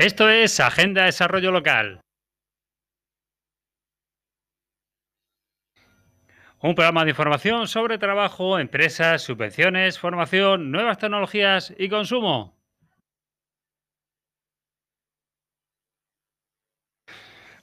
Esto 0.00 0.30
es 0.30 0.58
Agenda 0.60 1.02
de 1.02 1.08
Desarrollo 1.08 1.52
Local. 1.52 2.00
Un 6.62 6.74
programa 6.74 7.04
de 7.04 7.10
información 7.10 7.68
sobre 7.68 7.98
trabajo, 7.98 8.58
empresas, 8.58 9.20
subvenciones, 9.20 9.98
formación, 9.98 10.70
nuevas 10.70 10.96
tecnologías 10.96 11.74
y 11.76 11.90
consumo. 11.90 12.56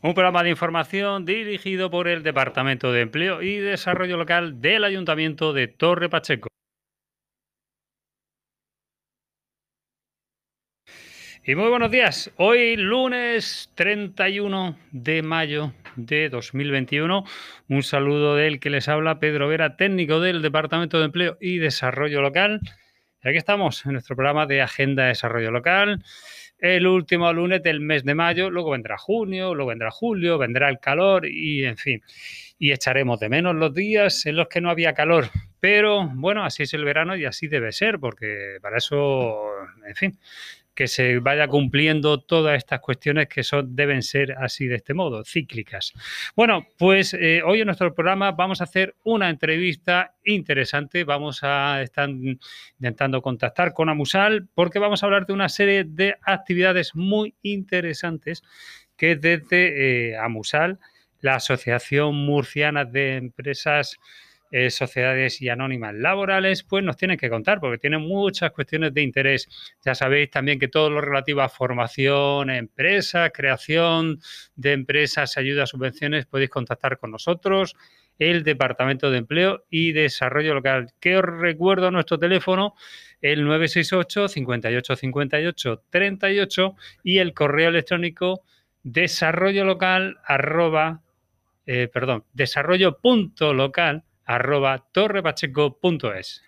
Un 0.03 0.13
programa 0.13 0.43
de 0.43 0.51
información 0.51 1.25
dirigido 1.25 1.89
por 1.89 2.07
el 2.07 2.21
Departamento 2.21 2.91
de 2.91 3.01
Empleo 3.01 3.41
y 3.41 3.57
Desarrollo 3.57 4.15
Local 4.15 4.61
del 4.61 4.83
Ayuntamiento 4.83 5.53
de 5.53 5.69
Torre 5.69 6.07
Pacheco. 6.07 6.49
Y 11.49 11.55
muy 11.55 11.69
buenos 11.69 11.91
días. 11.91 12.29
Hoy 12.35 12.75
lunes 12.75 13.71
31 13.75 14.77
de 14.91 15.21
mayo 15.21 15.71
de 15.95 16.27
2021. 16.27 17.23
Un 17.69 17.83
saludo 17.83 18.35
del 18.35 18.59
que 18.59 18.69
les 18.69 18.89
habla 18.89 19.21
Pedro 19.21 19.47
Vera, 19.47 19.77
técnico 19.77 20.19
del 20.19 20.41
Departamento 20.41 20.99
de 20.99 21.05
Empleo 21.05 21.37
y 21.39 21.59
Desarrollo 21.59 22.21
Local. 22.21 22.59
Aquí 23.23 23.37
estamos 23.37 23.85
en 23.85 23.93
nuestro 23.93 24.17
programa 24.17 24.45
de 24.45 24.61
Agenda 24.61 25.03
de 25.03 25.09
Desarrollo 25.09 25.51
Local. 25.51 26.03
El 26.59 26.85
último 26.85 27.31
lunes 27.31 27.63
del 27.63 27.79
mes 27.79 28.03
de 28.03 28.13
mayo, 28.13 28.49
luego 28.49 28.71
vendrá 28.71 28.97
junio, 28.97 29.55
luego 29.55 29.69
vendrá 29.69 29.89
julio, 29.89 30.37
vendrá 30.37 30.67
el 30.67 30.79
calor 30.79 31.25
y 31.25 31.63
en 31.63 31.77
fin. 31.77 32.01
Y 32.59 32.73
echaremos 32.73 33.21
de 33.21 33.29
menos 33.29 33.55
los 33.55 33.73
días 33.73 34.25
en 34.25 34.35
los 34.35 34.49
que 34.49 34.59
no 34.59 34.69
había 34.69 34.91
calor. 34.91 35.29
Pero 35.61 36.09
bueno, 36.13 36.43
así 36.43 36.63
es 36.63 36.73
el 36.73 36.83
verano 36.83 37.15
y 37.15 37.23
así 37.23 37.47
debe 37.47 37.71
ser, 37.71 37.99
porque 37.99 38.57
para 38.61 38.79
eso, 38.79 39.45
en 39.87 39.95
fin, 39.95 40.19
que 40.77 40.87
se 40.87 41.17
vaya 41.17 41.47
cumpliendo 41.47 42.19
todas 42.19 42.55
estas 42.55 42.81
cuestiones 42.81 43.27
que 43.27 43.41
son, 43.41 43.75
deben 43.75 44.03
ser 44.03 44.33
así 44.33 44.67
de 44.67 44.75
este 44.75 44.93
modo, 44.93 45.23
cíclicas. 45.25 45.91
Bueno, 46.35 46.67
pues 46.77 47.15
eh, 47.15 47.41
hoy 47.43 47.61
en 47.61 47.65
nuestro 47.65 47.95
programa 47.95 48.33
vamos 48.33 48.61
a 48.61 48.65
hacer 48.65 48.95
una 49.03 49.27
entrevista 49.31 50.13
interesante. 50.23 51.03
Vamos 51.03 51.39
a 51.41 51.81
estar 51.81 52.07
intentando 52.07 53.23
contactar 53.23 53.73
con 53.73 53.89
Amusal 53.89 54.49
porque 54.53 54.77
vamos 54.77 55.01
a 55.01 55.07
hablar 55.07 55.25
de 55.25 55.33
una 55.33 55.49
serie 55.49 55.83
de 55.83 56.15
actividades 56.21 56.93
muy 56.93 57.33
interesantes 57.41 58.43
que 58.95 59.15
desde 59.15 60.11
eh, 60.11 60.17
Amusal, 60.19 60.77
la 61.21 61.37
Asociación 61.37 62.13
Murciana 62.13 62.85
de 62.85 63.15
Empresas 63.15 63.97
eh, 64.51 64.69
sociedades 64.69 65.41
y 65.41 65.49
anónimas 65.49 65.93
laborales, 65.93 66.63
pues 66.63 66.83
nos 66.83 66.97
tienen 66.97 67.17
que 67.17 67.29
contar, 67.29 67.59
porque 67.59 67.77
tienen 67.77 68.01
muchas 68.01 68.51
cuestiones 68.51 68.93
de 68.93 69.01
interés. 69.01 69.47
Ya 69.83 69.93
sabéis 69.93 70.31
también 70.31 70.59
que 70.59 70.67
todo 70.67 70.89
lo 70.89 71.01
relativo 71.01 71.41
a 71.41 71.49
formación, 71.49 72.49
empresas, 72.49 73.31
creación 73.33 74.19
de 74.55 74.73
empresas, 74.73 75.37
ayudas, 75.37 75.69
subvenciones, 75.69 76.25
podéis 76.25 76.49
contactar 76.49 76.97
con 76.97 77.11
nosotros, 77.11 77.75
el 78.19 78.43
Departamento 78.43 79.11
de 79.11 79.17
Empleo 79.17 79.65
y 79.69 79.91
Desarrollo 79.91 80.53
Local. 80.53 80.93
Que 80.99 81.17
os 81.17 81.25
recuerdo 81.25 81.91
nuestro 81.91 82.17
teléfono, 82.17 82.73
el 83.21 83.43
968 83.45 84.27
58 84.27 84.95
58 84.95 85.83
38 85.89 86.75
y 87.03 87.17
el 87.17 87.33
correo 87.33 87.69
electrónico 87.69 88.43
desarrollo 88.83 89.65
local 89.65 90.17
arroba, 90.23 91.01
eh, 91.65 91.89
perdón, 91.91 92.23
desarrollo.local 92.33 94.03
arroba 94.27 94.85
torrepacheco.es. 94.91 96.43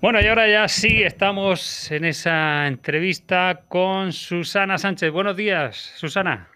Bueno, 0.00 0.18
y 0.22 0.26
ahora 0.28 0.48
ya 0.48 0.66
sí 0.66 1.02
estamos 1.02 1.90
en 1.90 2.06
esa 2.06 2.66
entrevista 2.66 3.64
con 3.68 4.12
Susana 4.12 4.78
Sánchez. 4.78 5.12
Buenos 5.12 5.36
días, 5.36 5.76
Susana. 5.98 6.48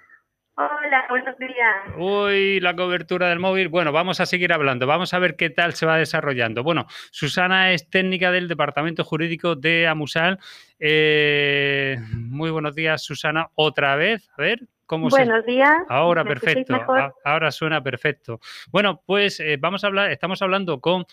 Hola, 0.57 1.05
buenos 1.11 1.37
días. 1.37 1.97
Uy, 1.99 2.61
la 2.61 2.75
cobertura 2.75 3.29
del 3.29 3.41
móvil. 3.41 3.69
Bueno, 3.69 3.93
vamos 3.93 4.21
a 4.21 4.27
seguir 4.27 4.53
hablando. 4.53 4.87
Vamos 4.87 5.13
a 5.13 5.19
ver 5.19 5.37
qué 5.37 5.51
tal 5.51 5.75
se 5.75 5.85
va 5.85 5.99
desarrollando. 5.99 6.63
Bueno, 6.63 6.87
Susana 7.11 7.73
es 7.73 7.91
técnica 7.91 8.31
del 8.31 8.49
Departamento 8.49 9.05
Jurídico 9.05 9.57
de 9.57 9.89
Amusal. 9.89 10.39
Eh, 10.79 11.99
muy 12.13 12.51
buenos 12.51 12.75
días, 12.75 13.03
Susana. 13.03 13.49
Otra 13.57 13.97
vez. 13.97 14.31
A 14.39 14.43
ver, 14.43 14.61
Buenos 14.89 15.47
días. 15.47 15.83
Ahora 15.89 16.25
perfecto, 16.25 16.79
ahora 17.25 17.51
suena 17.51 17.83
perfecto. 17.83 18.41
Bueno, 18.71 19.03
pues 19.07 19.41
eh, 19.41 19.57
vamos 19.59 19.85
a 19.85 19.87
hablar, 19.87 20.11
estamos 20.11 20.43
hablando 20.43 20.81
con 20.81 21.05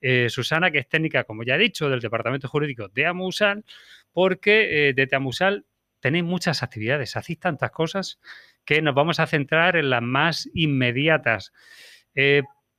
eh, 0.00 0.28
Susana, 0.28 0.70
que 0.70 0.78
es 0.78 0.88
técnica, 0.88 1.24
como 1.24 1.44
ya 1.44 1.54
he 1.54 1.58
dicho, 1.58 1.88
del 1.88 2.00
Departamento 2.00 2.48
Jurídico 2.48 2.88
de 2.88 3.06
Amusal, 3.06 3.64
porque 4.12 4.88
eh, 4.88 4.94
desde 4.94 5.16
Amusal 5.16 5.64
tenéis 6.00 6.24
muchas 6.24 6.62
actividades, 6.62 7.16
hacéis 7.16 7.38
tantas 7.38 7.70
cosas 7.70 8.18
que 8.64 8.82
nos 8.82 8.94
vamos 8.94 9.20
a 9.20 9.26
centrar 9.26 9.76
en 9.76 9.90
las 9.90 10.02
más 10.02 10.48
inmediatas. 10.54 11.52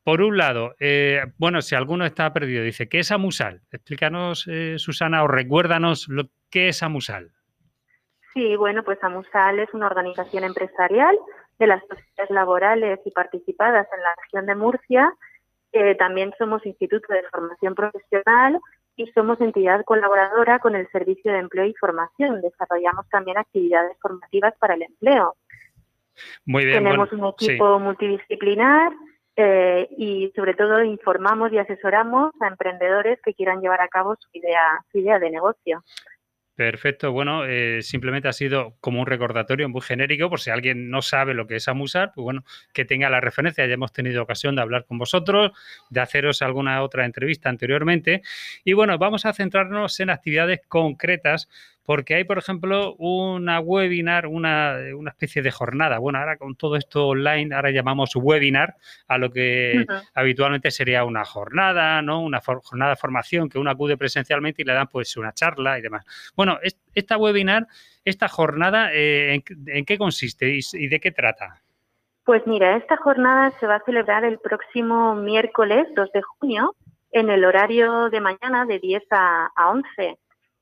por 0.04 0.22
un 0.22 0.38
lado, 0.38 0.76
bueno, 1.38 1.62
si 1.62 1.76
alguno 1.76 2.06
está 2.06 2.34
perdido, 2.34 2.64
dice, 2.64 2.90
¿qué 2.90 3.00
es 3.00 3.12
Amusal? 3.12 3.62
Explícanos, 3.72 4.48
Susana, 4.78 5.24
o 5.24 5.28
recuérdanos 5.28 6.08
lo 6.08 6.30
que 6.50 6.70
es 6.70 6.84
Amusal. 6.84 7.32
Sí, 8.34 8.56
bueno, 8.56 8.84
pues 8.84 9.04
AMUSAL 9.04 9.60
es 9.60 9.74
una 9.74 9.88
organización 9.88 10.44
empresarial 10.44 11.18
de 11.60 11.68
las 11.68 11.82
sociedades 11.82 12.30
laborales 12.30 13.00
y 13.06 13.12
participadas 13.12 13.88
en 13.96 14.02
la 14.02 14.16
región 14.24 14.46
de 14.46 14.56
Murcia. 14.56 15.14
también 16.00 16.34
somos 16.38 16.66
Instituto 16.66 17.14
de 17.14 17.24
Formación 17.30 17.76
Profesional 17.76 18.60
y 18.96 19.08
somos 19.12 19.40
entidad 19.42 19.84
colaboradora 19.86 20.60
con 20.60 20.76
el 20.76 20.88
Servicio 20.90 21.32
de 21.32 21.40
Empleo 21.40 21.66
y 21.66 21.74
Formación. 21.74 22.42
Desarrollamos 22.42 23.08
también 23.10 23.38
actividades 23.38 23.98
formativas 24.02 24.54
para 24.60 24.76
el 24.76 24.84
empleo. 24.84 25.36
Muy 26.46 26.66
bien. 26.66 26.84
Tenemos 26.84 27.12
un 27.12 27.26
equipo 27.26 27.80
multidisciplinar 27.80 28.92
eh, 29.36 29.88
y 29.98 30.32
sobre 30.36 30.54
todo 30.54 30.84
informamos 30.84 31.52
y 31.54 31.58
asesoramos 31.58 32.32
a 32.42 32.48
emprendedores 32.48 33.20
que 33.22 33.34
quieran 33.34 33.62
llevar 33.62 33.82
a 33.82 33.88
cabo 33.88 34.16
su 34.20 34.30
idea, 34.34 34.84
su 34.92 35.00
idea 35.00 35.20
de 35.20 35.32
negocio. 35.32 35.84
Perfecto, 36.62 37.12
bueno, 37.12 37.44
eh, 37.48 37.82
simplemente 37.82 38.28
ha 38.28 38.34
sido 38.34 38.76
como 38.82 39.00
un 39.00 39.08
recordatorio 39.08 39.68
muy 39.68 39.82
genérico, 39.82 40.30
por 40.30 40.40
si 40.40 40.52
alguien 40.52 40.92
no 40.92 41.02
sabe 41.02 41.34
lo 41.34 41.48
que 41.48 41.56
es 41.56 41.68
Amusar, 41.68 42.12
pues 42.14 42.24
bueno, 42.24 42.46
que 42.72 42.86
tenga 42.86 43.10
la 43.10 43.20
referencia. 43.20 43.66
Ya 43.66 43.74
hemos 43.74 43.92
tenido 43.94 44.22
ocasión 44.22 44.56
de 44.56 44.62
hablar 44.62 44.86
con 44.86 45.00
vosotros, 45.00 45.54
de 45.90 46.02
haceros 46.02 46.44
alguna 46.44 46.84
otra 46.84 47.06
entrevista 47.06 47.50
anteriormente. 47.50 48.22
Y 48.64 48.74
bueno, 48.74 48.96
vamos 49.00 49.26
a 49.26 49.34
centrarnos 49.34 50.00
en 50.02 50.12
actividades 50.12 50.62
concretas 50.68 51.50
porque 51.92 52.16
hay, 52.16 52.24
por 52.24 52.38
ejemplo, 52.38 52.96
una 53.00 53.60
webinar, 53.60 54.26
una, 54.26 54.78
especie 55.08 55.42
de 55.42 55.52
jornada. 55.52 56.00
Bueno, 56.00 56.20
ahora 56.20 56.38
con 56.38 56.56
todo 56.56 56.78
esto 56.78 57.10
online, 57.10 57.54
ahora 57.54 57.70
llamamos 57.70 58.16
webinar 58.16 58.78
a 59.10 59.18
lo 59.18 59.30
que 59.30 59.86
habitualmente 60.14 60.72
sería 60.72 61.04
una 61.04 61.26
jornada, 61.26 62.02
¿no? 62.02 62.22
Una 62.22 62.40
jornada 62.40 62.92
de 62.92 62.96
formación 62.96 63.50
que 63.50 63.60
uno 63.60 63.72
acude 63.72 63.98
presencialmente 63.98 64.62
y 64.62 64.66
le 64.66 64.72
dan 64.72 64.88
pues 64.88 65.18
una 65.18 65.34
charla 65.34 65.80
y 65.80 65.82
demás. 65.82 66.06
Bueno, 66.34 66.60
esta 66.94 67.18
webinar, 67.18 67.68
esta 68.06 68.30
jornada, 68.30 68.94
eh, 68.94 69.44
¿en, 69.68 69.84
qué 69.84 69.98
consiste 69.98 70.60
y, 70.72 70.88
de 70.88 71.00
qué 71.02 71.12
trata? 71.12 71.62
Pues 72.24 72.48
mira, 72.48 72.78
esta 72.78 72.96
jornada 72.96 73.52
se 73.60 73.68
va 73.68 73.76
a 73.76 73.84
celebrar 73.84 74.24
el 74.24 74.40
próximo 74.40 75.14
miércoles 75.16 75.90
2 75.94 76.10
de 76.14 76.22
junio 76.22 76.74
en 77.12 77.30
el 77.30 77.44
horario 77.44 78.10
de 78.10 78.22
mañana 78.22 78.66
de 78.66 78.80
10 78.80 79.04
a, 79.12 79.52
a 79.54 79.72
11 79.72 80.21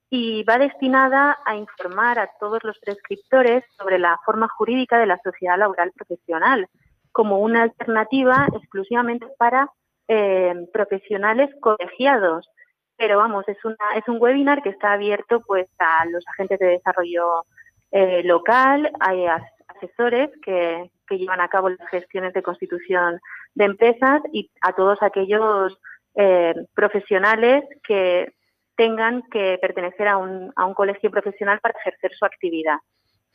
y 0.09 0.44
va 0.44 0.58
destinada 0.58 1.38
a 1.46 1.56
informar 1.56 2.18
a 2.20 2.30
todos 2.40 2.59
los 2.64 2.78
prescriptores 2.80 3.64
sobre 3.78 4.00
la 4.00 4.20
forma 4.25 4.47
jurídica 4.47 4.97
de 4.97 5.06
la 5.06 5.20
sociedad 5.24 5.58
laboral 5.58 5.92
profesional 5.96 6.68
como 7.12 7.40
una 7.40 7.64
alternativa 7.64 8.48
exclusivamente 8.53 9.28
para 9.38 9.69
eh, 10.08 10.53
profesionales 10.74 11.50
colegiados. 11.62 12.50
Pero 12.98 13.18
vamos, 13.18 13.48
es, 13.48 13.63
una, 13.63 13.78
es 13.95 14.07
un 14.07 14.18
webinar 14.19 14.62
que 14.62 14.69
está 14.69 14.94
abierto 14.94 15.42
pues 15.42 15.68
a 15.78 16.06
los 16.06 16.28
agentes 16.28 16.60
de 16.60 16.68
desarrollo 16.68 17.45
eh, 17.92 18.24
local, 18.24 18.92
hay 19.00 19.25
asesores 19.68 20.30
que, 20.44 20.92
que 21.07 21.18
llevan 21.18 21.42
a 21.42 21.48
cabo 21.48 21.69
las 21.69 21.89
gestiones 21.89 22.34
de 22.34 22.44
constitución 22.44 23.19
de 23.56 23.66
empresas 23.66 24.22
y 24.31 24.51
a 24.62 24.74
todos 24.74 25.01
aquellos 25.01 25.80
eh, 26.16 26.54
profesionales 26.74 27.63
que 27.88 28.34
tengan 28.80 29.24
que 29.30 29.58
pertenecer 29.62 30.08
a 30.08 30.16
un, 30.16 30.54
a 30.56 30.66
un 30.66 30.74
colegio 30.74 31.12
profesional 31.12 31.60
para 31.60 31.78
ejercer 31.81 32.14
su 32.18 32.24
actividad. 32.24 32.78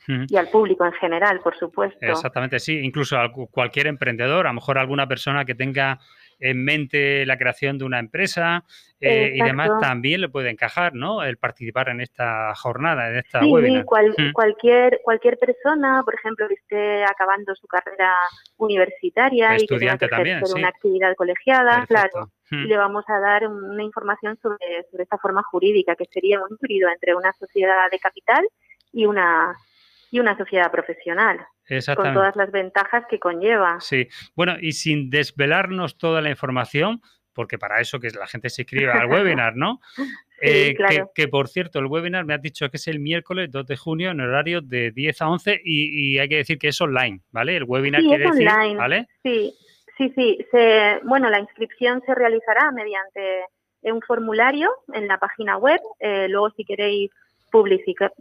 Y 0.06 0.36
al 0.36 0.48
público 0.48 0.84
en 0.84 0.92
general, 0.92 1.40
por 1.40 1.56
supuesto. 1.56 1.98
Exactamente, 2.00 2.58
sí. 2.58 2.78
Incluso 2.80 3.18
a 3.18 3.30
cualquier 3.32 3.86
emprendedor, 3.86 4.46
a 4.46 4.50
lo 4.50 4.54
mejor 4.54 4.76
alguna 4.76 5.06
persona 5.06 5.46
que 5.46 5.54
tenga 5.54 5.98
en 6.38 6.64
mente 6.64 7.26
la 7.26 7.38
creación 7.38 7.78
de 7.78 7.84
una 7.84 7.98
empresa 7.98 8.64
eh, 9.00 9.32
y 9.34 9.42
demás, 9.42 9.70
también 9.80 10.20
le 10.20 10.28
puede 10.28 10.50
encajar, 10.50 10.94
¿no? 10.94 11.22
El 11.22 11.36
participar 11.36 11.90
en 11.90 12.00
esta 12.00 12.54
jornada, 12.54 13.10
en 13.10 13.18
esta 13.18 13.40
sí, 13.40 13.50
webinar. 13.50 13.84
Mm. 13.84 14.32
cualquier, 14.32 15.00
cualquier 15.02 15.38
persona, 15.38 16.02
por 16.04 16.14
ejemplo, 16.14 16.48
que 16.48 16.54
esté 16.54 17.04
acabando 17.04 17.54
su 17.54 17.66
carrera 17.66 18.14
universitaria 18.56 19.56
y 19.56 19.66
que 19.66 19.78
tenga 19.78 19.98
que 19.98 20.06
hacer 20.06 20.42
una 20.54 20.68
actividad 20.68 21.14
colegiada, 21.16 21.84
claro, 21.86 22.30
mm. 22.50 22.64
le 22.64 22.76
vamos 22.76 23.04
a 23.08 23.20
dar 23.20 23.46
una 23.46 23.82
información 23.82 24.38
sobre, 24.40 24.84
sobre 24.90 25.02
esta 25.02 25.18
forma 25.18 25.42
jurídica, 25.42 25.96
que 25.96 26.06
sería 26.06 26.40
un 26.40 26.56
híbrido 26.60 26.88
entre 26.88 27.14
una 27.14 27.32
sociedad 27.34 27.90
de 27.90 27.98
capital 27.98 28.46
y 28.92 29.06
una 29.06 29.54
y 30.14 30.20
una 30.20 30.38
sociedad 30.38 30.70
profesional. 30.70 31.44
Con 31.96 32.14
todas 32.14 32.36
las 32.36 32.52
ventajas 32.52 33.04
que 33.10 33.18
conlleva. 33.18 33.80
Sí, 33.80 34.06
bueno, 34.36 34.54
y 34.60 34.70
sin 34.70 35.10
desvelarnos 35.10 35.98
toda 35.98 36.20
la 36.20 36.30
información, 36.30 37.00
porque 37.32 37.58
para 37.58 37.80
eso 37.80 37.98
que 37.98 38.10
la 38.10 38.28
gente 38.28 38.48
se 38.48 38.62
inscribe 38.62 38.92
al 38.92 39.06
webinar, 39.10 39.56
¿no? 39.56 39.80
Eh, 40.40 40.76
que, 41.16 41.26
por 41.26 41.48
cierto, 41.48 41.80
el 41.80 41.86
webinar 41.86 42.24
me 42.24 42.34
has 42.34 42.40
dicho 42.40 42.70
que 42.70 42.76
es 42.76 42.86
el 42.86 43.00
miércoles 43.00 43.50
2 43.50 43.66
de 43.66 43.76
junio 43.76 44.12
en 44.12 44.20
horario 44.20 44.60
de 44.60 44.92
10 44.92 45.22
a 45.22 45.28
11 45.30 45.62
y, 45.64 46.16
hay 46.18 46.28
que 46.28 46.36
decir 46.36 46.58
que 46.58 46.68
es 46.68 46.80
online, 46.80 47.20
¿vale? 47.32 47.56
El 47.56 47.64
webinar 47.64 48.00
sí, 48.00 48.06
quiere 48.06 48.24
es 48.26 48.30
decir, 48.30 48.48
online. 48.48 48.76
¿vale? 48.76 49.08
Sí, 49.24 49.52
sí, 49.98 50.12
sí. 50.14 50.46
Se, 50.52 51.00
bueno, 51.02 51.28
la 51.28 51.40
inscripción 51.40 52.02
se 52.06 52.14
realizará 52.14 52.70
mediante 52.70 53.46
un 53.82 54.00
formulario 54.00 54.70
en 54.92 55.08
la 55.08 55.18
página 55.18 55.56
web. 55.56 55.80
Eh, 55.98 56.28
luego, 56.28 56.50
si 56.50 56.64
queréis 56.64 57.10
publicitar 57.50 58.12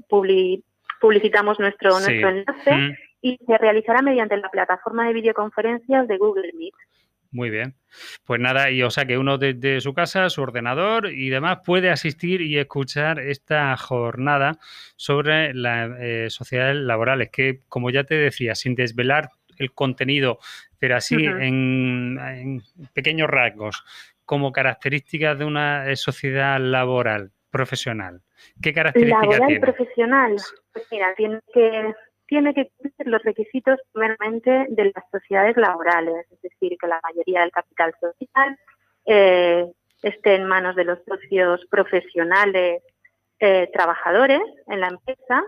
publicitamos 1.03 1.59
nuestro, 1.59 1.99
nuestro 1.99 2.29
enlace 2.29 2.71
mm. 2.71 2.93
y 3.21 3.37
se 3.45 3.57
realizará 3.57 4.01
mediante 4.01 4.37
la 4.37 4.47
plataforma 4.47 5.05
de 5.05 5.13
videoconferencias 5.13 6.07
de 6.07 6.17
Google 6.17 6.49
Meet. 6.57 6.73
Muy 7.29 7.49
bien. 7.49 7.75
Pues 8.23 8.39
nada, 8.39 8.71
y 8.71 8.83
o 8.83 8.89
sea 8.89 9.03
que 9.03 9.17
uno 9.17 9.37
desde 9.37 9.81
su 9.81 9.93
casa, 9.93 10.29
su 10.29 10.41
ordenador 10.41 11.07
y 11.07 11.27
demás 11.27 11.59
puede 11.65 11.89
asistir 11.89 12.39
y 12.41 12.57
escuchar 12.57 13.19
esta 13.19 13.75
jornada 13.75 14.59
sobre 14.95 15.53
las 15.53 15.91
eh, 15.99 16.27
sociedades 16.29 16.77
laborales, 16.77 17.31
que 17.31 17.59
como 17.67 17.89
ya 17.89 18.05
te 18.05 18.15
decía, 18.15 18.55
sin 18.55 18.73
desvelar 18.73 19.31
el 19.57 19.73
contenido, 19.73 20.39
pero 20.79 20.95
así 20.95 21.15
en, 21.15 22.61
pequeños 22.93 23.29
rasgos, 23.29 23.83
como 24.23 24.53
características 24.53 25.37
de 25.37 25.43
una 25.43 25.89
eh, 25.89 25.97
sociedad 25.97 26.61
laboral 26.61 27.31
profesional. 27.49 28.21
¿Qué 28.61 28.73
características 28.73 29.39
Laboral 29.39 29.59
profesional. 29.59 30.35
Pues 30.71 30.87
mira, 30.91 31.13
tiene 31.15 31.39
que 31.53 31.93
tiene 32.25 32.53
que 32.53 32.71
cumplir 32.77 33.07
los 33.07 33.21
requisitos 33.23 33.79
primeramente 33.91 34.65
de 34.69 34.85
las 34.95 35.03
sociedades 35.11 35.55
laborales, 35.57 36.25
es 36.31 36.41
decir, 36.41 36.77
que 36.79 36.87
la 36.87 36.99
mayoría 37.03 37.41
del 37.41 37.51
capital 37.51 37.93
social 37.99 38.57
eh, 39.05 39.71
esté 40.01 40.35
en 40.35 40.45
manos 40.45 40.75
de 40.75 40.85
los 40.85 40.99
socios 41.05 41.65
profesionales 41.69 42.81
eh, 43.39 43.69
trabajadores 43.73 44.41
en 44.67 44.79
la 44.79 44.87
empresa, 44.87 45.43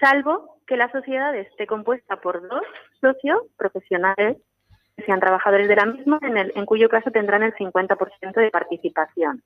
salvo 0.00 0.60
que 0.66 0.76
la 0.76 0.90
sociedad 0.92 1.34
esté 1.34 1.66
compuesta 1.66 2.20
por 2.20 2.48
dos 2.48 2.62
socios 3.00 3.42
profesionales 3.56 4.38
que 4.96 5.04
sean 5.04 5.20
trabajadores 5.20 5.68
de 5.68 5.76
la 5.76 5.86
misma, 5.86 6.18
en, 6.22 6.38
el, 6.38 6.52
en 6.54 6.64
cuyo 6.64 6.88
caso 6.88 7.10
tendrán 7.10 7.42
el 7.42 7.54
50% 7.54 8.34
de 8.34 8.50
participación. 8.50 9.42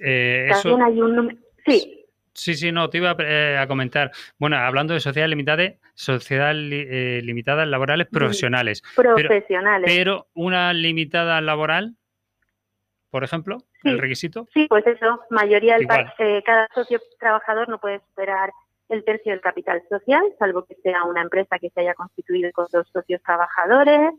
Eh, 0.00 0.48
También 0.50 0.82
hay 0.82 1.00
un 1.00 1.46
Sí. 1.66 2.06
Sí, 2.36 2.54
sí, 2.54 2.70
no, 2.70 2.90
te 2.90 2.98
iba 2.98 3.16
eh, 3.18 3.56
a, 3.58 3.66
comentar. 3.66 4.10
Bueno, 4.38 4.58
hablando 4.58 4.92
de 4.92 5.00
sociedades 5.00 5.30
limitadas, 5.30 5.72
sociedades 5.94 6.70
eh, 6.70 7.20
limitadas 7.24 7.66
laborales 7.66 8.08
profesionales. 8.08 8.82
Profesionales. 8.94 9.90
Pero, 9.90 10.26
una 10.34 10.74
limitada 10.74 11.40
laboral, 11.40 11.96
por 13.10 13.24
ejemplo, 13.24 13.56
el 13.84 13.98
requisito. 13.98 14.46
Sí, 14.52 14.66
pues 14.68 14.86
eso, 14.86 15.22
mayoría 15.30 15.78
del 15.78 15.88
eh, 16.18 16.42
cada 16.44 16.68
socio 16.74 17.00
trabajador 17.18 17.70
no 17.70 17.80
puede 17.80 18.00
superar 18.00 18.50
el 18.90 19.02
tercio 19.02 19.32
del 19.32 19.40
capital 19.40 19.82
social, 19.88 20.22
salvo 20.38 20.66
que 20.66 20.74
sea 20.82 21.04
una 21.04 21.22
empresa 21.22 21.58
que 21.58 21.70
se 21.70 21.80
haya 21.80 21.94
constituido 21.94 22.50
con 22.52 22.66
dos 22.70 22.86
socios 22.92 23.22
trabajadores. 23.22 24.10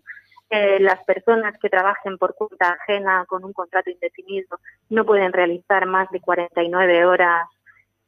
Las 0.49 1.03
personas 1.03 1.57
que 1.59 1.69
trabajen 1.69 2.17
por 2.17 2.35
cuenta 2.35 2.71
ajena 2.71 3.25
con 3.27 3.44
un 3.44 3.53
contrato 3.53 3.89
indefinido 3.89 4.59
no 4.89 5.05
pueden 5.05 5.33
realizar 5.33 5.85
más 5.85 6.09
de 6.11 6.21
49 6.21 7.05
horas 7.05 7.47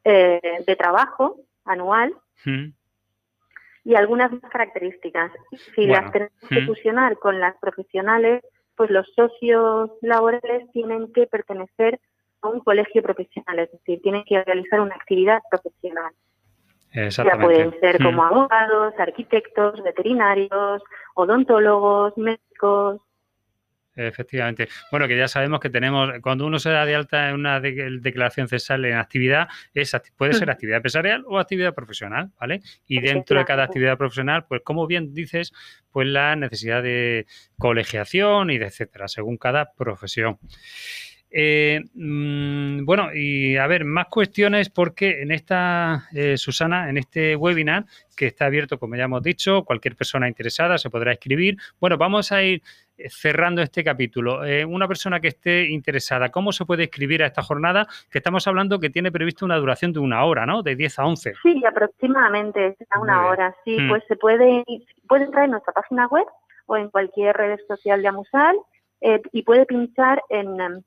eh, 0.06 0.63
de 0.65 0.75
trabajo 0.75 1.38
anual 1.65 2.15
hmm. 2.45 2.68
y 3.83 3.95
algunas 3.95 4.31
más 4.31 4.50
características. 4.51 5.31
Si 5.75 5.86
las 5.86 6.12
tenemos 6.12 6.33
que 6.47 6.62
hmm. 6.62 6.68
fusionar 6.68 7.19
con 7.19 7.39
las 7.39 7.57
profesionales, 7.57 8.44
pues 8.75 8.89
los 8.89 9.06
socios 9.13 9.91
laborales 10.01 10.71
tienen 10.71 11.12
que 11.12 11.27
pertenecer 11.27 12.00
a 12.41 12.47
un 12.47 12.62
colegio 12.62 13.03
profesional, 13.03 13.59
es 13.59 13.71
decir, 13.71 14.01
tienen 14.01 14.24
que 14.24 14.41
realizar 14.41 14.80
una 14.80 14.95
actividad 14.95 15.41
profesional. 15.51 16.13
Ya 16.91 17.38
pueden 17.38 17.80
ser 17.80 18.01
como 18.01 18.24
abogados, 18.24 18.94
arquitectos, 18.97 19.81
veterinarios, 19.83 20.81
odontólogos, 21.15 22.18
médicos, 22.18 23.01
Efectivamente. 24.07 24.69
Bueno, 24.91 25.07
que 25.09 25.18
ya 25.18 25.27
sabemos 25.27 25.59
que 25.59 25.69
tenemos, 25.69 26.09
cuando 26.21 26.45
uno 26.45 26.57
se 26.57 26.69
da 26.69 26.86
de 26.86 26.95
alta 26.95 27.30
en 27.30 27.36
una 27.36 27.59
declaración 27.59 28.47
cesal 28.47 28.86
en 28.86 28.97
actividad, 28.97 29.50
es, 29.74 29.94
puede 30.15 30.33
ser 30.33 30.50
actividad 30.50 30.77
empresarial 30.77 31.25
o 31.27 31.38
actividad 31.38 31.74
profesional, 31.74 32.31
¿vale? 32.39 32.62
Y 32.88 33.01
dentro 33.01 33.39
de 33.39 33.45
cada 33.45 33.63
actividad 33.63 33.97
profesional, 33.97 34.45
pues 34.47 34.62
como 34.63 34.88
bien 34.88 35.13
dices, 35.13 35.51
pues 35.91 36.07
la 36.07 36.38
necesidad 36.38 36.81
de 36.81 37.25
colegiación 37.57 38.51
y 38.51 38.57
de 38.57 38.68
etcétera, 38.68 39.09
según 39.09 39.38
cada 39.38 39.74
profesión. 39.74 40.38
Eh, 41.31 41.81
mm, 41.93 42.85
bueno, 42.85 43.13
y 43.13 43.55
a 43.57 43.67
ver, 43.67 43.85
más 43.85 44.07
cuestiones 44.07 44.69
porque 44.69 45.21
en 45.21 45.31
esta, 45.31 46.07
eh, 46.13 46.37
Susana, 46.37 46.89
en 46.89 46.97
este 46.97 47.35
webinar 47.35 47.85
que 48.15 48.27
está 48.27 48.45
abierto, 48.45 48.79
como 48.79 48.95
ya 48.95 49.03
hemos 49.03 49.21
dicho, 49.21 49.63
cualquier 49.63 49.95
persona 49.95 50.27
interesada 50.27 50.77
se 50.77 50.89
podrá 50.89 51.13
escribir. 51.13 51.57
Bueno, 51.79 51.97
vamos 51.97 52.31
a 52.31 52.41
ir 52.43 52.61
eh, 52.97 53.09
cerrando 53.09 53.61
este 53.61 53.83
capítulo. 53.83 54.41
una 54.67 54.87
persona 54.87 55.19
que 55.19 55.29
esté 55.29 55.69
interesada, 55.69 56.29
¿cómo 56.29 56.51
se 56.51 56.65
puede 56.65 56.83
escribir 56.83 57.23
a 57.23 57.27
esta 57.27 57.43
jornada? 57.43 57.87
Que 58.09 58.17
estamos 58.17 58.47
hablando 58.47 58.79
que 58.79 58.89
tiene 58.89 59.11
previsto 59.11 59.45
una 59.45 59.57
duración 59.57 59.93
de 59.93 59.99
una 59.99 60.25
hora, 60.25 60.45
¿no? 60.45 60.63
De 60.63 60.75
10 60.75 60.99
a 60.99 61.05
11. 61.05 61.33
Sí, 61.43 61.61
aproximadamente, 61.65 62.75
a 62.89 62.99
una 62.99 63.27
hora. 63.27 63.55
Sí, 63.63 63.79
mm. 63.79 63.89
pues 63.89 64.03
se 64.07 64.15
puede, 64.15 64.63
puede 65.07 65.25
entrar 65.25 65.45
en 65.45 65.51
nuestra 65.51 65.73
página 65.73 66.07
web 66.07 66.25
o 66.65 66.75
en 66.75 66.89
cualquier 66.89 67.35
red 67.37 67.59
social 67.67 68.01
de 68.01 68.07
Amusal 68.07 68.57
y 69.31 69.43
puede 69.43 69.65
pinchar 69.65 70.21
en 70.29 70.59
em, 70.59 70.81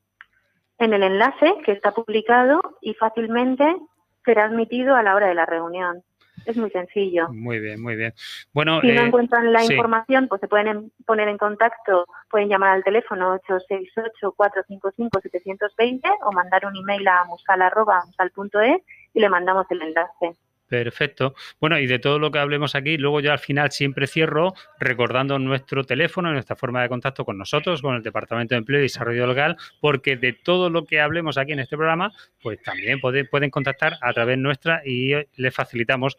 en 0.84 0.94
el 0.94 1.02
enlace 1.02 1.54
que 1.64 1.72
está 1.72 1.92
publicado 1.92 2.60
y 2.80 2.94
fácilmente 2.94 3.76
será 4.24 4.44
admitido 4.44 4.96
a 4.96 5.02
la 5.02 5.14
hora 5.14 5.28
de 5.28 5.34
la 5.34 5.44
reunión. 5.46 6.02
Es 6.46 6.56
muy 6.56 6.70
sencillo. 6.70 7.28
Muy 7.28 7.60
bien, 7.60 7.80
muy 7.80 7.94
bien. 7.94 8.12
Bueno, 8.52 8.80
si 8.80 8.88
no 8.88 9.02
eh, 9.02 9.06
encuentran 9.06 9.52
la 9.52 9.62
información, 9.64 10.26
pues 10.28 10.40
se 10.40 10.48
pueden 10.48 10.90
poner 11.06 11.28
en 11.28 11.38
contacto, 11.38 12.06
pueden 12.30 12.48
llamar 12.48 12.70
al 12.70 12.82
teléfono 12.82 13.38
868-455-720 13.48 16.00
o 16.24 16.32
mandar 16.32 16.66
un 16.66 16.76
email 16.76 17.06
a 17.06 17.22
musal.musal.es 17.24 18.82
y 19.14 19.20
le 19.20 19.28
mandamos 19.28 19.66
el 19.70 19.82
enlace. 19.82 20.34
Perfecto. 20.72 21.34
Bueno, 21.60 21.78
y 21.78 21.86
de 21.86 21.98
todo 21.98 22.18
lo 22.18 22.30
que 22.30 22.38
hablemos 22.38 22.74
aquí, 22.74 22.96
luego 22.96 23.20
yo 23.20 23.30
al 23.30 23.38
final 23.38 23.70
siempre 23.72 24.06
cierro 24.06 24.54
recordando 24.80 25.38
nuestro 25.38 25.84
teléfono, 25.84 26.32
nuestra 26.32 26.56
forma 26.56 26.80
de 26.80 26.88
contacto 26.88 27.26
con 27.26 27.36
nosotros, 27.36 27.82
con 27.82 27.94
el 27.94 28.02
Departamento 28.02 28.54
de 28.54 28.60
Empleo 28.60 28.80
y 28.80 28.84
Desarrollo 28.84 29.26
Legal, 29.26 29.58
porque 29.82 30.16
de 30.16 30.32
todo 30.32 30.70
lo 30.70 30.86
que 30.86 30.98
hablemos 30.98 31.36
aquí 31.36 31.52
en 31.52 31.60
este 31.60 31.76
programa, 31.76 32.10
pues 32.40 32.62
también 32.62 33.02
pueden 33.02 33.50
contactar 33.50 33.98
a 34.00 34.14
través 34.14 34.38
nuestra 34.38 34.80
y 34.82 35.12
les 35.36 35.54
facilitamos 35.54 36.16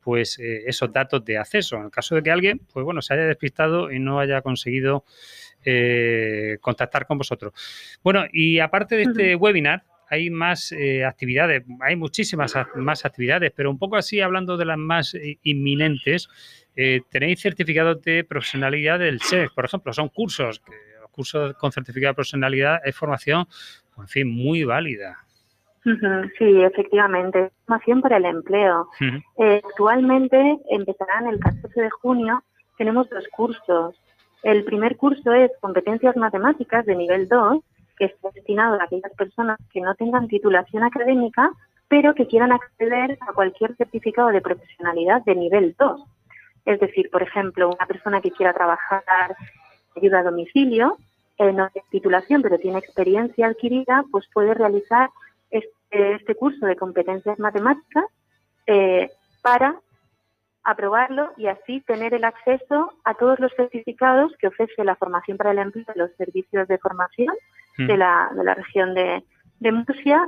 pues 0.00 0.38
eh, 0.38 0.62
esos 0.66 0.90
datos 0.90 1.22
de 1.22 1.36
acceso. 1.36 1.76
En 1.76 1.84
el 1.84 1.90
caso 1.90 2.14
de 2.14 2.22
que 2.22 2.30
alguien, 2.30 2.62
pues 2.72 2.82
bueno, 2.84 3.02
se 3.02 3.12
haya 3.12 3.24
despistado 3.24 3.92
y 3.92 3.98
no 3.98 4.18
haya 4.18 4.40
conseguido 4.40 5.04
eh, 5.62 6.56
contactar 6.62 7.06
con 7.06 7.18
vosotros. 7.18 7.52
Bueno, 8.02 8.24
y 8.32 8.60
aparte 8.60 8.96
de 8.96 9.02
este 9.02 9.36
webinar, 9.36 9.84
hay 10.10 10.28
más 10.28 10.72
eh, 10.72 11.04
actividades, 11.04 11.64
hay 11.80 11.94
muchísimas 11.94 12.54
más 12.74 13.04
actividades, 13.04 13.52
pero 13.54 13.70
un 13.70 13.78
poco 13.78 13.96
así 13.96 14.20
hablando 14.20 14.56
de 14.56 14.64
las 14.64 14.76
más 14.76 15.14
eh, 15.14 15.38
inminentes, 15.44 16.28
eh, 16.74 17.00
tenéis 17.08 17.40
certificados 17.40 18.02
de 18.02 18.24
profesionalidad 18.24 18.98
del 18.98 19.20
SEC, 19.20 19.54
por 19.54 19.64
ejemplo, 19.64 19.92
son 19.92 20.08
cursos, 20.08 20.58
que 20.58 20.72
los 21.00 21.10
cursos 21.10 21.54
con 21.54 21.70
certificado 21.70 22.10
de 22.10 22.16
profesionalidad 22.16 22.80
es 22.84 22.96
formación, 22.96 23.46
en 23.96 24.08
fin, 24.08 24.28
muy 24.28 24.64
válida. 24.64 25.16
Sí, 25.84 26.60
efectivamente, 26.60 27.50
formación 27.64 28.02
para 28.02 28.16
el 28.18 28.24
empleo. 28.24 28.88
actualmente 29.38 30.58
empezarán 30.70 31.28
el 31.28 31.38
14 31.38 31.80
de 31.80 31.90
junio, 31.90 32.42
tenemos 32.76 33.08
dos 33.08 33.26
cursos. 33.28 33.94
El 34.42 34.64
primer 34.64 34.96
curso 34.96 35.32
es 35.32 35.50
competencias 35.60 36.16
matemáticas 36.16 36.84
de 36.84 36.96
nivel 36.96 37.28
2 37.28 37.62
está 38.06 38.30
destinado 38.34 38.80
a 38.80 38.84
aquellas 38.84 39.12
personas 39.12 39.58
que 39.72 39.80
no 39.80 39.94
tengan 39.94 40.28
titulación 40.28 40.82
académica, 40.82 41.50
pero 41.88 42.14
que 42.14 42.26
quieran 42.26 42.52
acceder 42.52 43.18
a 43.20 43.32
cualquier 43.32 43.74
certificado 43.76 44.28
de 44.28 44.40
profesionalidad 44.40 45.22
de 45.24 45.34
nivel 45.34 45.74
2. 45.78 46.02
Es 46.66 46.80
decir, 46.80 47.10
por 47.10 47.22
ejemplo, 47.22 47.68
una 47.68 47.86
persona 47.86 48.20
que 48.20 48.30
quiera 48.30 48.52
trabajar 48.52 49.34
ayuda 49.96 50.20
a 50.20 50.24
domicilio, 50.24 50.98
eh, 51.38 51.52
no 51.52 51.68
tiene 51.70 51.88
titulación, 51.90 52.42
pero 52.42 52.58
tiene 52.58 52.78
experiencia 52.78 53.46
adquirida, 53.46 54.04
pues 54.10 54.26
puede 54.32 54.54
realizar 54.54 55.10
este, 55.50 56.14
este 56.14 56.34
curso 56.34 56.66
de 56.66 56.76
competencias 56.76 57.38
matemáticas 57.38 58.04
eh, 58.66 59.10
para 59.42 59.80
aprobarlo 60.62 61.32
y 61.36 61.46
así 61.46 61.80
tener 61.80 62.14
el 62.14 62.24
acceso 62.24 62.92
a 63.04 63.14
todos 63.14 63.40
los 63.40 63.52
certificados 63.56 64.32
que 64.38 64.48
ofrece 64.48 64.84
la 64.84 64.96
formación 64.96 65.36
para 65.36 65.52
el 65.52 65.58
empleo 65.58 65.86
de 65.86 65.98
los 65.98 66.12
servicios 66.16 66.68
de 66.68 66.78
formación 66.78 67.34
mm. 67.78 67.86
de, 67.86 67.96
la, 67.96 68.30
de 68.34 68.44
la 68.44 68.54
región 68.54 68.94
de, 68.94 69.22
de 69.60 69.72
Murcia, 69.72 70.20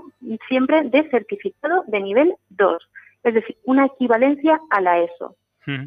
siempre 0.48 0.82
de 0.84 1.08
certificado 1.10 1.84
de 1.86 2.00
nivel 2.00 2.34
2, 2.50 2.88
es 3.24 3.34
decir, 3.34 3.56
una 3.64 3.86
equivalencia 3.86 4.60
a 4.70 4.80
la 4.80 5.00
ESO. 5.00 5.36
Mm. 5.66 5.86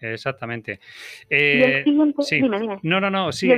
Exactamente. 0.00 0.78
Eh, 1.28 1.84
no, 2.84 3.00
no, 3.00 3.10
no, 3.10 3.32
sí, 3.32 3.50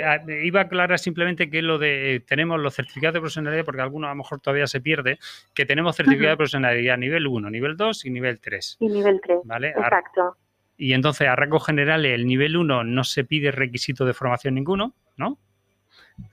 iba 0.43 0.61
a 0.61 0.65
aclarar 0.65 0.99
simplemente 0.99 1.51
que 1.51 1.61
lo 1.61 1.79
de 1.79 2.25
tenemos 2.27 2.59
los 2.59 2.75
certificados 2.75 3.15
de 3.15 3.21
profesionalidad, 3.21 3.65
porque 3.65 3.83
algunos 3.83 4.09
a 4.09 4.13
lo 4.13 4.17
mejor 4.17 4.41
todavía 4.41 4.67
se 4.67 4.81
pierde, 4.81 5.19
que 5.55 5.67
tenemos 5.67 5.97
certificado 5.97 6.31
de 6.31 6.37
profesionalidad 6.39 6.97
nivel 6.97 7.27
1, 7.27 7.51
nivel 7.51 7.77
2 7.77 8.07
y 8.07 8.11
nivel 8.11 8.41
3. 8.41 8.79
Y 8.81 8.89
nivel 8.89 9.21
3. 9.23 9.41
¿Vale? 9.45 9.69
Exacto. 9.69 10.37
Y 10.79 10.95
entonces, 10.95 11.29
a 11.29 11.37
rasgos 11.37 11.67
generales, 11.67 12.15
el 12.15 12.27
nivel 12.27 12.57
1 12.57 12.85
no 12.85 13.05
se 13.05 13.25
pide 13.25 13.51
requisito 13.51 14.07
de 14.07 14.15
formación 14.15 14.55
ninguno, 14.55 14.95
¿no? 15.19 15.39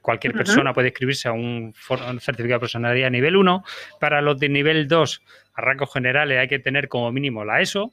Cualquier 0.02 0.34
persona 0.34 0.74
puede 0.74 0.90
inscribirse 0.90 1.28
a 1.28 1.32
un, 1.32 1.74
un, 1.90 2.20
certificado 2.20 2.56
de 2.56 2.60
profesionalidad 2.60 3.12
nivel 3.12 3.36
1. 3.36 3.64
Para 4.00 4.22
los 4.22 4.40
de 4.40 4.50
nivel 4.50 4.88
2, 4.88 5.22
a 5.54 5.62
rasgos 5.62 5.92
generales, 5.94 6.40
hay 6.40 6.48
que 6.48 6.60
tener 6.60 6.88
como 6.88 7.12
mínimo 7.12 7.44
la 7.46 7.62
ESO 7.62 7.92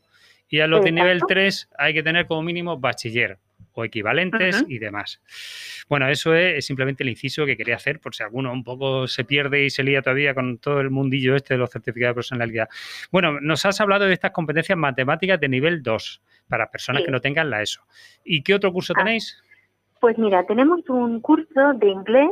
y 0.49 0.61
a 0.61 0.67
los 0.67 0.85
de 0.85 0.93
nivel 0.93 1.23
3 1.27 1.71
hay 1.79 1.95
que 1.95 2.03
tener 2.03 2.27
como 2.27 2.43
mínimo 2.43 2.79
bachiller 2.79 3.39
o 3.75 3.85
equivalentes 3.85 4.65
y 4.69 4.79
demás. 4.79 5.21
Bueno, 5.89 6.09
eso 6.09 6.35
es, 6.35 6.65
simplemente 6.65 7.03
el 7.03 7.09
inciso 7.09 7.45
que 7.45 7.57
quería 7.57 7.77
hacer 7.77 8.01
por 8.01 8.15
si 8.15 8.23
alguno 8.23 8.53
un 8.53 8.63
poco 8.63 9.09
se 9.09 9.25
pierde 9.25 9.65
y 9.65 9.71
se 9.71 9.83
lía 9.83 10.01
todavía 10.01 10.33
con 10.35 10.59
todo 10.59 10.81
el 10.81 10.91
mundillo 10.91 11.35
este 11.35 11.55
de 11.55 11.59
los 11.59 11.71
certificados 11.71 12.13
de 12.13 12.19
personalidad. 12.19 12.69
Bueno, 13.11 13.41
nos 13.41 13.67
has 13.67 13.81
hablado 13.81 14.05
de 14.05 14.13
estas 14.13 14.31
competencias 14.31 14.79
matemáticas 14.79 15.41
de 15.41 15.49
nivel 15.49 15.83
2 15.83 16.23
para 16.49 16.71
personas 16.71 17.03
que 17.03 17.11
no 17.11 17.21
tengan 17.21 17.51
la 17.51 17.63
ESO. 17.63 17.83
¿Y 18.25 18.43
qué 18.43 18.55
otro 18.55 18.73
curso 18.73 18.93
ah. 18.97 19.01
tenéis? 19.03 19.43
Pues 20.05 20.19
mira, 20.19 20.45
tenemos 20.45 20.87
un 20.91 21.23
curso 21.23 21.73
de 21.77 21.89
inglés 21.89 22.29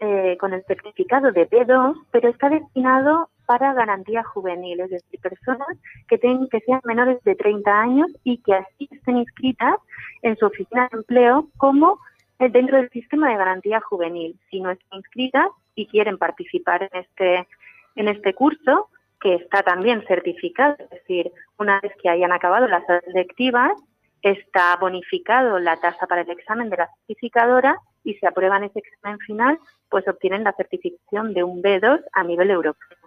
eh, 0.00 0.36
con 0.40 0.52
el 0.54 0.64
certificado 0.64 1.30
de 1.30 1.48
B2, 1.48 1.94
pero 2.10 2.28
está 2.28 2.48
destinado 2.48 3.30
para 3.46 3.74
garantía 3.74 4.24
juvenil, 4.24 4.80
es 4.80 4.90
decir, 4.90 5.20
personas 5.20 5.68
que, 6.08 6.18
tengan, 6.18 6.48
que 6.48 6.58
sean 6.62 6.80
menores 6.82 7.22
de 7.22 7.36
30 7.36 7.80
años 7.80 8.08
y 8.24 8.38
que 8.38 8.54
así 8.54 8.88
estén 8.90 9.18
inscritas 9.18 9.76
en 10.22 10.36
su 10.36 10.46
oficina 10.46 10.88
de 10.90 10.98
empleo 10.98 11.46
como 11.58 12.00
dentro 12.40 12.78
del 12.78 12.90
sistema 12.90 13.28
de 13.30 13.36
garantía 13.36 13.80
juvenil. 13.80 14.36
Si 14.50 14.60
no 14.60 14.72
están 14.72 14.98
inscritas 14.98 15.46
y 15.76 15.86
quieren 15.86 16.18
participar 16.18 16.82
en 16.92 17.02
este, 17.02 17.46
en 17.94 18.08
este 18.08 18.34
curso, 18.34 18.88
que 19.20 19.36
está 19.36 19.62
también 19.62 20.04
certificado, 20.08 20.74
es 20.76 20.90
decir, 20.90 21.30
una 21.56 21.78
vez 21.82 21.92
que 22.02 22.08
hayan 22.08 22.32
acabado 22.32 22.66
las 22.66 22.82
selectivas, 23.04 23.74
está 24.22 24.76
bonificado 24.76 25.58
la 25.58 25.80
tasa 25.80 26.06
para 26.06 26.22
el 26.22 26.30
examen 26.30 26.70
de 26.70 26.76
la 26.78 26.90
certificadora 27.06 27.76
y 28.04 28.14
si 28.14 28.26
aprueban 28.26 28.64
ese 28.64 28.78
examen 28.78 29.18
final, 29.20 29.58
pues 29.88 30.06
obtienen 30.08 30.44
la 30.44 30.52
certificación 30.52 31.34
de 31.34 31.44
un 31.44 31.62
B2 31.62 32.00
a 32.12 32.24
nivel 32.24 32.50
europeo. 32.50 32.98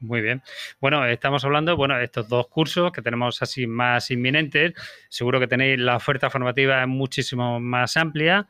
Muy 0.00 0.20
bien. 0.20 0.42
Bueno, 0.80 1.04
estamos 1.06 1.44
hablando, 1.44 1.76
bueno, 1.76 1.96
de 1.96 2.04
estos 2.04 2.28
dos 2.28 2.46
cursos 2.48 2.92
que 2.92 3.02
tenemos 3.02 3.42
así 3.42 3.66
más 3.66 4.10
inminentes. 4.12 4.74
Seguro 5.08 5.40
que 5.40 5.48
tenéis 5.48 5.78
la 5.80 5.96
oferta 5.96 6.30
formativa 6.30 6.86
muchísimo 6.86 7.58
más 7.58 7.96
amplia. 7.96 8.46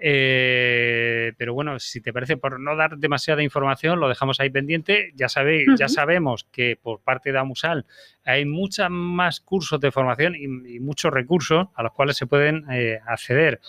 Eh, 0.00 1.32
pero 1.36 1.54
bueno, 1.54 1.78
si 1.80 2.00
te 2.00 2.12
parece, 2.12 2.36
por 2.36 2.60
no 2.60 2.76
dar 2.76 2.98
demasiada 2.98 3.42
información, 3.42 3.98
lo 3.98 4.08
dejamos 4.08 4.38
ahí 4.38 4.48
pendiente. 4.50 5.12
Ya 5.14 5.28
sabéis, 5.28 5.66
ya 5.76 5.88
sabemos 5.88 6.44
que 6.52 6.78
por 6.80 7.00
parte 7.00 7.32
de 7.32 7.38
Amusal 7.38 7.84
hay 8.24 8.44
muchos 8.44 8.88
más 8.90 9.40
cursos 9.40 9.80
de 9.80 9.90
formación 9.90 10.34
y, 10.36 10.78
muchos 10.78 11.12
recursos 11.12 11.66
a 11.74 11.82
los 11.82 11.92
cuales 11.92 12.16
se 12.16 12.26
pueden 12.26 12.64
eh, 12.70 13.00
acceder. 13.06 13.60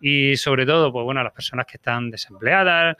Y 0.00 0.36
sobre 0.36 0.66
todo, 0.66 0.92
pues 0.92 1.04
bueno, 1.04 1.20
a 1.20 1.24
las 1.24 1.32
personas 1.32 1.66
que 1.66 1.76
están 1.76 2.10
desempleadas, 2.10 2.96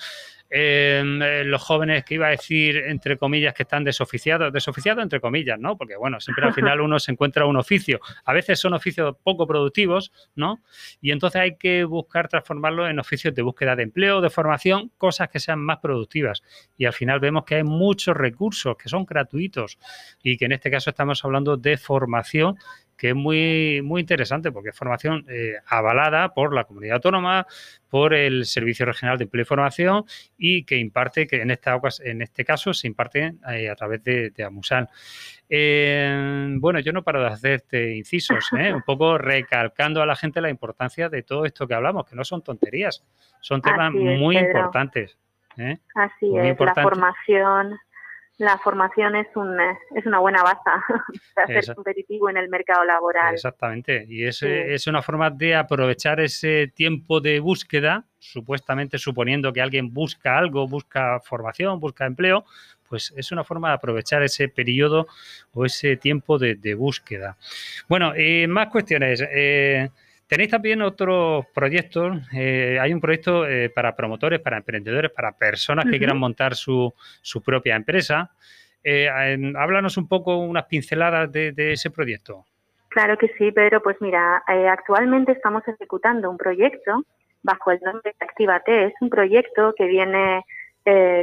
Em, 0.57 1.21
eh, 1.21 1.43
los 1.43 1.61
jóvenes 1.63 2.05
que 2.05 2.15
iba 2.15 2.29
a 2.29 2.31
decir, 2.31 2.77
entre 2.77 3.17
comillas, 3.17 3.55
que 3.55 3.65
están 3.65 3.83
desoficiados, 3.83 4.53
desoficiados 4.53 5.03
entre 5.03 5.21
comillas, 5.21 5.59
¿no? 5.59 5.77
Porque, 5.77 5.97
bueno, 5.97 6.21
siempre 6.21 6.45
al 6.45 6.55
final 6.55 6.81
uno 6.81 7.01
se 7.01 7.11
encuentra 7.11 7.45
un 7.45 7.57
oficio. 7.57 7.99
A 8.25 8.33
veces 8.33 8.61
son 8.61 8.73
oficios 8.73 9.17
poco 9.25 9.49
productivos, 9.49 10.13
¿no? 10.37 10.63
Y 11.01 11.11
entonces 11.11 11.41
hay 11.41 11.57
que 11.57 11.83
buscar 11.83 12.29
transformarlo 12.29 12.89
en 12.89 13.01
oficios 13.01 13.35
de 13.35 13.43
búsqueda 13.43 13.75
de 13.75 13.83
empleo, 13.83 14.21
de 14.21 14.31
formación, 14.31 14.93
cosas 14.97 15.29
que 15.29 15.41
sean 15.41 15.59
más 15.59 15.79
productivas. 15.79 16.45
Y 16.77 16.85
al 16.85 16.93
final 16.93 17.19
vemos 17.19 17.45
que 17.45 17.57
hay 17.57 17.65
muchos 17.65 18.17
recursos 18.17 18.77
que 18.77 18.89
son 18.89 19.07
gratuitos 19.07 19.79
y 20.23 20.37
que 20.37 20.45
en 20.45 20.53
este 20.53 20.71
caso 20.71 20.91
estamos 20.91 21.25
hablando 21.25 21.57
de 21.57 21.77
formación 21.79 22.57
que 22.97 23.11
es 23.11 23.15
muy, 23.15 23.81
muy 23.83 24.01
interesante 24.01 24.53
porque 24.53 24.71
es 24.71 24.77
formación 24.77 25.25
eh, 25.29 25.55
avalada 25.67 26.35
por 26.35 26.55
la 26.55 26.65
comunidad 26.65 26.97
autónoma, 26.97 27.47
por 27.89 28.15
el 28.15 28.45
Servicio 28.45 28.87
Regional 28.87 29.19
de 29.19 29.25
Empleo 29.25 29.43
y 29.43 29.47
Formación 29.47 30.05
y 30.37 30.65
que 30.65 30.77
imparte, 30.77 31.27
que 31.27 31.43
en, 31.43 31.51
esta, 31.51 31.81
en 32.05 32.23
este 32.23 32.45
caso 32.45 32.73
se 32.73 32.87
imparte 32.87 33.35
eh, 33.51 33.71
a 33.71 33.77
través 33.77 34.03
de, 34.03 34.31
de 34.31 34.45
Amusal. 34.45 34.89
Eh, 35.49 36.49
bueno, 36.57 36.81
yo 36.81 36.93
no 36.93 37.03
paro 37.03 37.21
de 37.21 37.29
hacerte 37.29 37.97
incisos, 37.97 38.51
un 38.53 38.83
poco 38.83 39.19
recalcando 39.19 40.03
a 40.03 40.07
la 40.07 40.17
gente 40.17 40.41
la 40.41 40.51
importancia 40.51 41.09
de 41.09 41.23
todo 41.23 41.45
esto 41.45 41.69
que 41.69 41.75
hablamos, 41.75 42.07
que 42.07 42.17
no 42.17 42.25
son 42.25 42.43
tonterías, 42.43 43.05
son 43.41 43.61
temas 43.61 43.93
muy 43.93 44.39
importantes. 44.39 45.19
Así 45.95 46.37
es, 46.37 46.59
la 46.59 46.75
formación 46.75 47.79
la 48.39 48.59
formación 48.59 49.15
es, 49.17 49.29
un, 49.37 49.57
es 49.95 50.07
una 50.07 50.19
buena 50.19 50.43
base 50.43 50.61
para 51.35 51.47
ser 51.47 51.75
competitivo 51.75 52.29
en 52.29 52.37
el 52.37 52.49
mercado 52.49 52.85
laboral. 52.85 53.35
Exactamente, 53.35 54.05
y 54.09 54.25
es, 54.25 54.43
es, 54.43 54.87
una 54.87 55.03
forma 55.03 55.31
de 55.31 55.55
aprovechar 55.55 56.21
ese 56.21 56.73
tiempo 56.75 57.21
de 57.21 57.41
búsqueda, 57.41 58.05
supuestamente 58.19 58.99
suponiendo 58.99 59.53
que 59.53 59.61
alguien 59.61 59.93
busca 59.93 60.37
algo, 60.37 60.67
busca 60.67 61.21
formación, 61.21 61.79
busca 61.79 62.07
empleo, 62.07 62.45
pues 62.89 63.13
es 63.17 63.33
una 63.33 63.45
forma 63.45 63.69
de 63.69 63.75
aprovechar 63.75 64.23
ese 64.23 64.49
periodo 64.49 65.07
o 65.53 65.65
ese 65.65 65.97
tiempo 65.97 66.39
de, 66.39 66.75
búsqueda. 66.75 67.37
Bueno, 67.89 68.13
eh, 68.15 68.47
más 68.47 68.69
cuestiones. 68.69 69.25
Eh, 69.33 69.89
Tenéis 70.35 70.51
también 70.51 70.83
otros 70.83 71.47
proyectos. 71.55 72.17
Eh, 72.33 72.77
hay 72.81 72.93
un 72.93 73.01
proyecto 73.01 73.47
eh, 73.47 73.71
para 73.71 73.95
promotores, 73.95 74.41
para 74.41 74.57
emprendedores, 74.57 75.13
para 75.13 75.31
personas 75.31 75.85
que 75.85 75.97
quieran 75.97 76.19
montar 76.19 76.57
su, 76.57 76.93
propia 77.45 77.77
empresa. 77.77 78.33
Eh, 78.83 79.09
háblanos 79.57 79.97
un 79.97 80.09
poco, 80.09 80.39
unas 80.39 80.65
pinceladas 80.65 81.31
de, 81.31 81.55
ese 81.57 81.89
proyecto. 81.93 82.45
Claro 82.89 83.17
que 83.17 83.29
sí, 83.39 83.53
Pedro. 83.53 83.81
Pues 83.81 83.97
mira, 84.01 84.43
actualmente 84.73 85.31
estamos 85.31 85.63
ejecutando 85.69 86.29
un 86.29 86.37
proyecto 86.37 87.05
bajo 87.45 87.71
el 87.71 87.79
nombre 87.85 88.13
de 88.19 88.27
Activate. 88.27 88.87
Es 88.87 88.95
un 89.03 89.11
proyecto 89.11 89.73
que 89.79 89.87
viene 89.87 90.43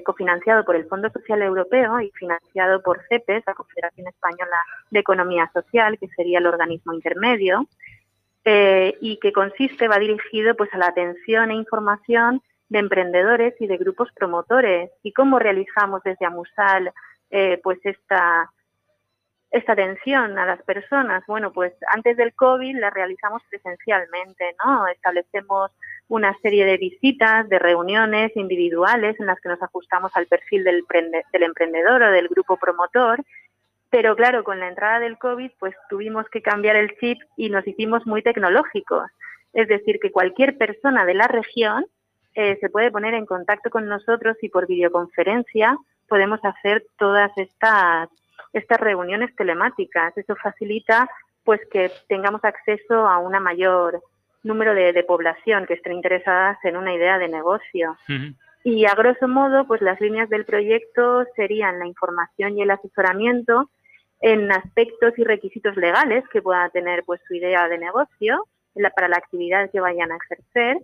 cofinanciado 0.06 0.63
por 0.63 0.77
el 0.77 0.86
Fondo 0.86 1.10
Social 1.10 1.41
Europeo 1.41 2.00
y 2.00 2.10
financiado 2.12 2.82
por 2.82 3.01
CEPES, 3.10 3.44
la 3.46 3.56
Confederación 3.56 4.08
Española 4.08 4.58
de 4.89 5.00
Economía 5.01 5.51
Social, 5.53 6.00
que 6.00 6.08
sería 6.15 6.39
el 6.39 6.48
organismo 6.48 6.94
intermedio. 6.94 7.68
Eh, 8.43 8.98
y 9.01 9.17
que 9.17 9.31
consiste, 9.31 9.88
va 9.88 10.00
dirigido 10.00 10.55
pues 10.55 10.74
a 10.74 10.77
la 10.79 10.88
atención 10.88 11.51
e 11.51 11.55
información 11.55 12.41
de 12.69 12.79
emprendedores 12.79 13.53
y 13.60 13.67
de 13.67 13.77
grupos 13.77 14.10
promotores. 14.13 14.89
¿Y 15.03 15.13
cómo 15.13 15.38
realizamos 15.38 16.01
desde 16.03 16.25
Amusal 16.25 16.91
eh, 17.29 17.60
pues 17.62 17.77
esta, 17.83 18.51
esta 19.51 19.74
atención 19.74 20.39
a 20.39 20.48
las 20.48 20.63
personas? 20.63 21.24
Bueno, 21.27 21.51
pues 21.51 21.74
antes 21.93 22.17
del 22.17 22.33
COVID 22.33 22.79
la 22.79 22.89
realizamos 22.89 23.43
presencialmente, 23.48 24.55
¿no? 24.65 24.88
Establecemos 24.88 25.69
una 26.07 26.36
serie 26.41 26.65
de 26.65 26.77
visitas, 26.77 27.48
de 27.48 27.60
reuniones 27.60 28.36
individuales 28.36 29.19
en 29.19 29.27
las 29.27 29.39
que 29.39 29.50
nos 29.50 29.62
ajustamos 29.62 30.12
al 30.15 30.25
perfil 30.25 30.63
del, 30.63 30.83
del 31.31 31.43
emprendedor 31.43 32.01
o 32.01 32.12
del 32.12 32.27
grupo 32.27 32.57
promotor 32.57 33.24
pero 33.91 34.15
claro, 34.15 34.45
con 34.45 34.60
la 34.60 34.69
entrada 34.69 35.00
del 35.00 35.17
COVID, 35.17 35.51
pues 35.60 35.75
tuvimos 35.89 36.25
que 36.29 36.41
cambiar 36.41 36.77
el 36.77 36.98
chip 36.98 37.21
y 37.36 37.50
nos 37.50 37.67
hicimos 37.67 38.07
muy 38.07 38.24
tecnológicos. 38.24 39.12
Es 39.51 39.67
decir, 39.67 40.00
que 40.00 40.12
cualquier 40.12 40.57
persona 40.57 41.05
de 41.05 41.13
la 41.13 41.27
región 41.27 41.86
eh, 42.33 42.57
se 42.62 42.69
puede 42.69 42.89
poner 42.89 43.13
en 43.13 43.25
contacto 43.25 43.69
con 43.69 43.88
nosotros 43.88 44.38
y 44.41 44.48
por 44.48 44.65
videoconferencia 44.65 45.77
podemos 46.07 46.39
hacer 46.43 46.86
todas 46.98 47.31
estas, 47.38 48.07
estas 48.53 48.79
reuniones 48.79 49.36
telemáticas. 49.36 50.17
Eso 50.17 50.38
facilita 50.38 51.10
pues 51.43 51.60
que 51.69 51.91
tengamos 52.07 52.45
acceso 52.45 53.05
a 53.05 53.17
una 53.17 53.41
mayor 53.41 54.01
número 54.43 54.74
de, 54.74 55.03
población 55.03 55.65
que 55.65 55.74
estén 55.74 55.93
interesadas 55.93 56.57
en 56.63 56.77
una 56.77 56.93
idea 56.93 57.17
de 57.17 57.27
negocio. 57.27 57.98
Y 58.63 58.86
a 58.86 58.93
grosso 58.95 59.27
modo, 59.27 59.65
pues 59.67 59.81
las 59.81 60.00
líneas 60.00 60.29
del 60.29 60.45
proyecto 60.45 61.25
serían 61.36 61.79
la 61.79 61.88
información 61.88 62.57
y 62.57 62.62
el 62.62 62.71
asesoramiento 62.71 63.69
en 64.22 64.51
aspectos 64.51 65.13
y 65.18 65.24
requisitos 65.24 65.75
legales 65.75 66.24
que 66.32 66.42
pueda 66.42 66.70
tener 66.70 67.04
pues 67.04 67.20
su 67.28 67.34
idea 67.34 67.68
de 67.68 67.78
negocio 67.78 68.48
para 68.96 69.10
la 69.10 69.18
actividad 69.18 69.70
que 69.72 69.80
vayan 69.80 70.12
a 70.12 70.18
ejercer 70.18 70.78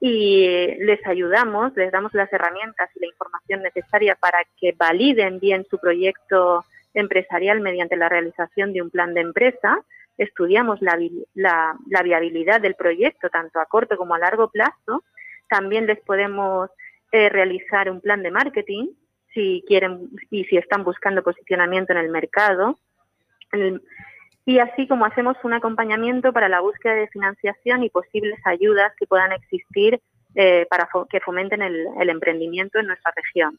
y 0.00 0.74
les 0.78 1.04
ayudamos, 1.06 1.76
les 1.76 1.90
damos 1.90 2.14
las 2.14 2.32
herramientas 2.32 2.88
y 2.94 3.00
la 3.00 3.08
información 3.08 3.62
necesaria 3.62 4.14
para 4.14 4.38
que 4.60 4.72
validen 4.72 5.40
bien 5.40 5.66
su 5.68 5.78
proyecto 5.78 6.64
empresarial 6.94 7.60
mediante 7.60 7.96
la 7.96 8.08
realización 8.08 8.72
de 8.72 8.82
un 8.82 8.90
plan 8.90 9.12
de 9.14 9.20
empresa. 9.22 9.84
Estudiamos 10.16 10.80
la, 10.80 11.76
viabilidad 12.04 12.60
del 12.60 12.74
proyecto 12.74 13.28
tanto 13.28 13.60
a 13.60 13.66
corto 13.66 13.96
como 13.96 14.14
a 14.14 14.18
largo 14.18 14.50
plazo. 14.50 15.04
También 15.48 15.86
les 15.86 16.00
podemos 16.00 16.70
eh, 17.10 17.28
realizar 17.28 17.90
un 17.90 18.00
plan 18.00 18.22
de 18.22 18.30
marketing 18.30 18.88
si 19.34 19.64
quieren 19.66 20.10
y 20.30 20.44
si 20.44 20.56
están 20.56 20.84
buscando 20.84 21.22
posicionamiento 21.22 21.92
en 21.92 21.98
el 21.98 22.10
mercado. 22.10 22.78
y 24.44 24.58
así 24.58 24.86
como 24.88 25.04
hacemos 25.04 25.36
un 25.44 25.52
acompañamiento 25.52 26.32
para 26.32 26.48
la 26.48 26.60
búsqueda 26.60 26.94
de 26.94 27.08
financiación 27.08 27.82
y 27.82 27.90
posibles 27.90 28.38
ayudas 28.44 28.92
que 28.98 29.06
puedan 29.06 29.32
existir 29.32 30.00
eh, 30.34 30.66
para 30.70 30.88
que 31.10 31.20
fomenten 31.20 31.62
el, 31.62 32.08
emprendimiento 32.08 32.78
en 32.78 32.86
nuestra 32.86 33.12
región. 33.16 33.58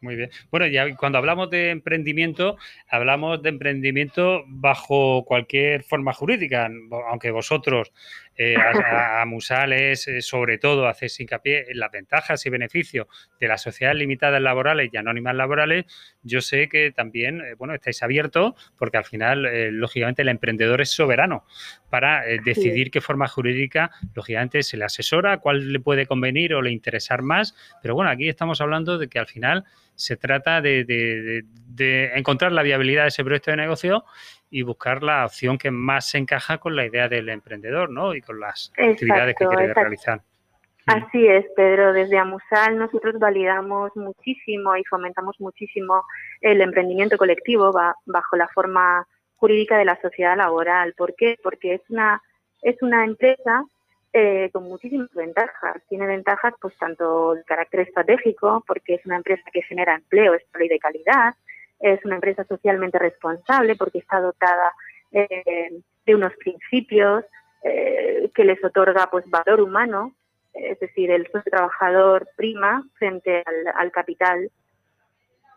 Muy 0.00 0.14
bien. 0.14 0.30
Bueno, 0.50 0.66
ya 0.68 0.94
cuando 0.96 1.18
hablamos 1.18 1.50
de 1.50 1.70
emprendimiento, 1.70 2.56
hablamos 2.88 3.42
de 3.42 3.48
emprendimiento 3.48 4.44
bajo 4.46 5.24
cualquier 5.24 5.82
forma 5.82 6.12
jurídica, 6.12 6.70
aunque 7.10 7.32
vosotros 7.32 7.92
eh, 8.40 8.54
a, 8.56 9.24
Musales, 9.26 10.06
eh, 10.06 10.22
sobre 10.22 10.58
todo, 10.58 10.86
hacéis 10.86 11.18
hincapié 11.18 11.72
en 11.72 11.80
las 11.80 11.90
ventajas 11.90 12.46
y 12.46 12.50
beneficios 12.50 13.08
de 13.40 13.48
las 13.48 13.62
sociedades 13.62 13.98
limitadas 13.98 14.40
laborales 14.40 14.90
y 14.92 14.96
anónimas 14.96 15.34
laborales. 15.34 15.86
Yo 16.22 16.40
sé 16.40 16.68
que 16.68 16.92
también, 16.92 17.40
eh, 17.40 17.54
bueno, 17.54 17.74
estáis 17.74 18.00
abiertos 18.04 18.54
porque 18.78 18.96
al 18.96 19.04
final, 19.04 19.42
lógicamente, 19.72 20.22
el 20.22 20.28
emprendedor 20.28 20.80
es 20.80 20.90
soberano 20.90 21.44
para 21.90 22.22
decidir 22.44 22.90
qué 22.90 23.00
forma 23.00 23.28
jurídica, 23.28 23.90
lógicamente, 24.14 24.62
se 24.62 24.76
le 24.76 24.84
asesora, 24.84 25.38
cuál 25.38 25.72
le 25.72 25.80
puede 25.80 26.06
convenir 26.06 26.54
o 26.54 26.62
le 26.62 26.70
interesar 26.70 27.22
más. 27.22 27.54
Pero 27.82 27.94
bueno, 27.94 28.10
aquí 28.10 28.28
estamos 28.28 28.60
hablando 28.60 28.98
de 28.98 29.08
que 29.08 29.18
al 29.18 29.26
final 29.26 29.64
se 29.94 30.16
trata 30.16 30.60
de 30.60 31.44
encontrar 32.14 32.52
la 32.52 32.62
viabilidad 32.62 33.02
de 33.02 33.08
ese 33.08 33.24
proyecto 33.24 33.50
de 33.50 33.56
negocio 33.56 34.04
y 34.50 34.62
buscar 34.62 35.02
la 35.02 35.24
opción 35.26 35.58
que 35.58 35.70
más 35.70 36.08
se 36.08 36.18
encaja 36.18 36.58
con 36.58 36.74
la 36.76 36.86
idea 36.86 37.08
del 37.08 37.28
emprendedor, 37.28 37.90
¿no? 37.90 38.14
Y 38.14 38.22
con 38.22 38.40
las 38.40 38.72
actividades 38.78 39.34
que 39.38 39.46
quiere 39.46 39.74
realizar. 39.74 40.20
Así 40.86 41.26
es, 41.26 41.44
Pedro. 41.54 41.92
Desde 41.92 42.16
Amusal 42.16 42.78
nosotros 42.78 43.18
validamos 43.18 43.94
muchísimo 43.94 44.74
y 44.74 44.84
fomentamos 44.84 45.36
muchísimo 45.38 46.02
el 46.40 46.62
emprendimiento 46.62 47.18
colectivo 47.18 47.70
bajo 48.06 48.36
la 48.36 48.48
forma 48.48 49.06
jurídica 49.38 49.78
de 49.78 49.84
la 49.84 50.00
sociedad 50.00 50.36
laboral. 50.36 50.94
¿Por 50.94 51.14
qué? 51.14 51.38
Porque 51.42 51.74
es 51.74 51.82
una 51.88 52.22
es 52.62 52.80
una 52.82 53.04
empresa 53.04 53.64
eh, 54.12 54.50
con 54.52 54.64
muchísimas 54.64 55.12
ventajas. 55.12 55.82
Tiene 55.88 56.06
ventajas, 56.06 56.54
pues 56.60 56.76
tanto 56.78 57.34
de 57.34 57.44
carácter 57.44 57.80
estratégico, 57.80 58.64
porque 58.66 58.94
es 58.94 59.06
una 59.06 59.16
empresa 59.16 59.44
que 59.52 59.62
genera 59.62 59.94
empleo 59.94 60.34
estable 60.34 60.66
y 60.66 60.68
de 60.68 60.78
calidad, 60.78 61.34
es 61.78 62.04
una 62.04 62.16
empresa 62.16 62.44
socialmente 62.44 62.98
responsable 62.98 63.76
porque 63.76 63.98
está 63.98 64.20
dotada 64.20 64.72
eh, 65.12 65.80
de 66.06 66.14
unos 66.14 66.34
principios 66.36 67.24
eh, 67.62 68.30
que 68.34 68.44
les 68.44 68.62
otorga 68.64 69.08
pues 69.10 69.24
valor 69.28 69.60
humano, 69.60 70.14
es 70.54 70.80
decir, 70.80 71.10
el 71.10 71.28
trabajador 71.44 72.28
prima 72.36 72.82
frente 72.94 73.44
al, 73.76 73.92
capital. 73.92 74.50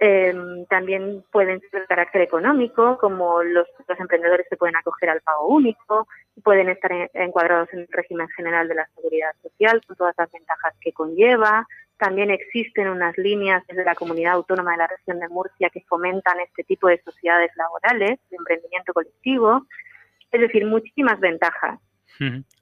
Em, 0.03 0.65
también 0.65 1.23
pueden 1.31 1.61
ser 1.69 1.81
de 1.81 1.85
carácter 1.85 2.23
económico, 2.23 2.97
como 2.97 3.43
los, 3.43 3.67
emprendedores 3.99 4.47
se 4.49 4.57
pueden 4.57 4.75
acoger 4.75 5.11
al 5.11 5.21
pago 5.21 5.45
único, 5.45 6.07
pueden 6.43 6.69
estar 6.69 6.91
encuadrados 7.13 7.71
en 7.71 7.81
el 7.81 7.87
régimen 7.87 8.27
general 8.29 8.67
de 8.67 8.73
la 8.73 8.89
seguridad 8.95 9.29
social, 9.43 9.79
con 9.85 9.95
todas 9.95 10.15
las 10.17 10.31
ventajas 10.31 10.73
que 10.81 10.91
conlleva, 10.91 11.67
también 11.97 12.31
existen 12.31 12.87
unas 12.87 13.15
líneas 13.15 13.63
desde 13.67 13.85
la 13.85 13.93
comunidad 13.93 14.33
autónoma 14.33 14.71
de 14.71 14.77
la 14.77 14.87
región 14.87 15.19
de 15.19 15.29
Murcia 15.29 15.69
que 15.69 15.85
fomentan 15.87 16.39
este 16.39 16.63
tipo 16.63 16.87
de 16.87 16.99
sociedades 17.03 17.51
laborales, 17.55 18.19
de 18.31 18.37
emprendimiento 18.37 18.93
colectivo. 18.93 19.67
Es 20.31 20.41
decir, 20.41 20.65
muchísimas 20.65 21.19
ventajas. 21.19 21.79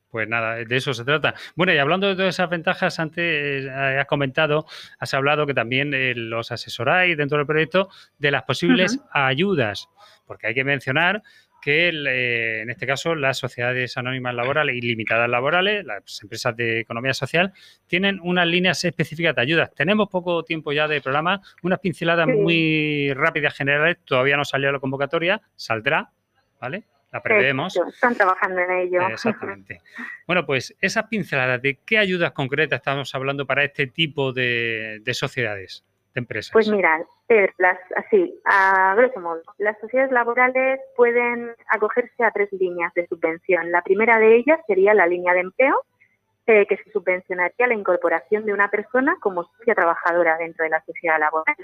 Pues 0.09 0.27
nada, 0.27 0.55
de 0.55 0.75
eso 0.75 0.93
se 0.93 1.05
trata. 1.05 1.35
Bueno, 1.55 1.73
y 1.73 1.77
hablando 1.77 2.07
de 2.07 2.15
todas 2.15 2.33
esas 2.33 2.49
ventajas, 2.49 2.99
antes 2.99 3.65
eh, 3.65 3.69
has 3.69 4.07
comentado, 4.07 4.65
has 4.97 5.13
hablado 5.13 5.45
que 5.45 5.53
también 5.53 5.93
eh, 5.93 6.13
los 6.15 6.51
asesoráis 6.51 7.15
dentro 7.15 7.37
del 7.37 7.45
proyecto 7.45 7.89
de 8.17 8.31
las 8.31 8.43
posibles 8.43 8.99
ayudas, 9.11 9.87
porque 10.25 10.47
hay 10.47 10.55
que 10.55 10.63
mencionar 10.63 11.21
que 11.61 11.89
eh, 11.89 12.61
en 12.61 12.69
este 12.69 12.87
caso 12.87 13.13
las 13.13 13.37
sociedades 13.37 13.97
anónimas 13.97 14.33
laborales 14.33 14.75
y 14.75 14.81
limitadas 14.81 15.29
laborales, 15.29 15.85
las 15.85 16.21
empresas 16.23 16.55
de 16.55 16.79
economía 16.79 17.13
social, 17.13 17.53
tienen 17.85 18.19
unas 18.23 18.47
líneas 18.47 18.83
específicas 18.83 19.35
de 19.35 19.41
ayudas. 19.41 19.73
Tenemos 19.75 20.09
poco 20.09 20.43
tiempo 20.43 20.71
ya 20.71 20.87
de 20.87 21.01
programa, 21.01 21.41
unas 21.61 21.79
pinceladas 21.79 22.27
muy 22.27 23.13
rápidas 23.13 23.53
generales, 23.53 23.97
todavía 24.05 24.37
no 24.37 24.45
salió 24.45 24.71
la 24.71 24.79
convocatoria, 24.79 25.41
saldrá, 25.55 26.09
¿vale? 26.59 26.85
La 27.11 27.21
prevemos. 27.23 27.75
están 27.75 28.15
trabajando 28.15 28.59
en 28.61 28.71
ello. 28.71 29.07
Exactamente. 29.07 29.81
Bueno, 30.27 30.45
pues 30.45 30.75
esas 30.79 31.05
pinceladas, 31.07 31.61
¿de 31.61 31.79
qué 31.85 31.97
ayudas 31.97 32.31
concretas 32.33 32.77
estamos 32.77 33.13
hablando 33.15 33.47
para 33.47 33.63
este 33.63 33.87
tipo 33.87 34.31
de 34.31 35.01
sociedades? 35.13 35.83
empresas? 36.15 36.51
Pues 36.53 36.69
mira, 36.69 37.03
las, 37.57 37.77
así, 37.95 38.39
a 38.45 38.95
grosso 38.95 39.19
modo, 39.19 39.41
las 39.57 39.77
sociedades 39.79 40.11
laborales 40.11 40.79
pueden 40.95 41.51
acogerse 41.67 42.23
a 42.23 42.31
tres 42.31 42.49
líneas 42.51 42.93
de 42.93 43.07
subvención. 43.07 43.71
La 43.71 43.81
primera 43.81 44.19
de 44.19 44.37
ellas 44.37 44.59
sería 44.67 44.93
la 44.93 45.07
línea 45.07 45.33
de 45.33 45.41
empleo, 45.41 45.83
eh, 46.47 46.65
que 46.67 46.77
se 46.77 46.91
subvencionaría 46.91 47.67
la 47.67 47.73
incorporación 47.73 48.45
de 48.45 48.53
una 48.53 48.69
persona 48.69 49.17
como 49.19 49.43
socia 49.43 49.75
trabajadora 49.75 50.37
dentro 50.37 50.63
de 50.63 50.69
la 50.69 50.83
sociedad 50.83 51.19
laboral. 51.19 51.55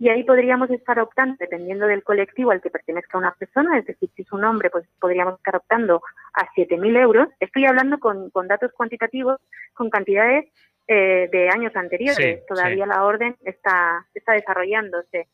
Y 0.00 0.08
ahí 0.08 0.24
podríamos 0.24 0.70
estar 0.70 0.98
optando, 0.98 1.36
dependiendo 1.38 1.86
del 1.86 2.02
colectivo 2.02 2.50
al 2.50 2.62
que 2.62 2.70
pertenezca 2.70 3.18
una 3.18 3.32
persona, 3.32 3.78
es 3.78 3.84
decir, 3.84 4.08
si 4.16 4.22
es 4.22 4.32
un 4.32 4.44
hombre, 4.44 4.70
pues 4.70 4.86
podríamos 4.98 5.34
estar 5.34 5.54
optando 5.54 6.02
a 6.32 6.46
7.000 6.56 6.98
euros. 6.98 7.28
Estoy 7.38 7.66
hablando 7.66 7.98
con, 7.98 8.30
con 8.30 8.48
datos 8.48 8.72
cuantitativos, 8.72 9.38
con 9.74 9.90
cantidades 9.90 10.46
eh, 10.88 11.28
de 11.30 11.50
años 11.50 11.76
anteriores. 11.76 12.46
Todavía 12.46 12.86
la 12.86 13.04
orden 13.04 13.36
está, 13.44 14.06
está 14.14 14.32
desarrollándose 14.32 15.28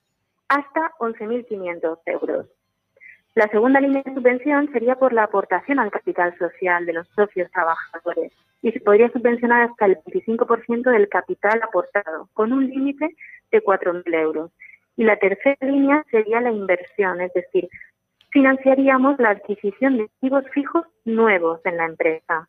hasta 0.49 0.93
11.500 0.99 1.99
euros. 2.07 2.47
La 3.37 3.47
segunda 3.49 3.81
línea 3.81 4.03
de 4.05 4.15
subvención 4.15 4.73
sería 4.73 4.97
por 4.97 5.13
la 5.13 5.23
aportación 5.23 5.79
al 5.79 5.93
capital 5.93 6.37
social 6.39 6.87
de 6.87 6.95
los 6.95 7.09
socios 7.11 7.51
trabajadores 7.53 8.33
y 8.63 8.73
se 8.73 8.81
podría 8.81 9.11
subvencionar 9.11 9.71
hasta 9.71 9.87
el 9.87 9.97
25% 9.99 10.91
del 10.91 11.09
capital 11.09 11.63
aportado, 11.63 12.29
con 12.35 12.53
un 12.53 12.67
límite 12.67 13.15
de 13.51 13.63
4.000 13.63 14.15
euros. 14.15 14.51
Y 14.97 15.05
la 15.05 15.17
tercera 15.17 15.57
línea 15.61 16.05
sería 16.11 16.41
la 16.41 16.51
inversión, 16.51 17.21
es 17.21 17.33
decir, 17.35 17.69
financiaríamos 18.31 19.19
la 19.19 19.31
adquisición 19.31 19.99
de 19.99 20.05
activos 20.05 20.45
fijos 20.53 20.87
nuevos 21.05 21.61
en 21.65 21.77
la 21.77 21.87
empresa. 21.87 22.49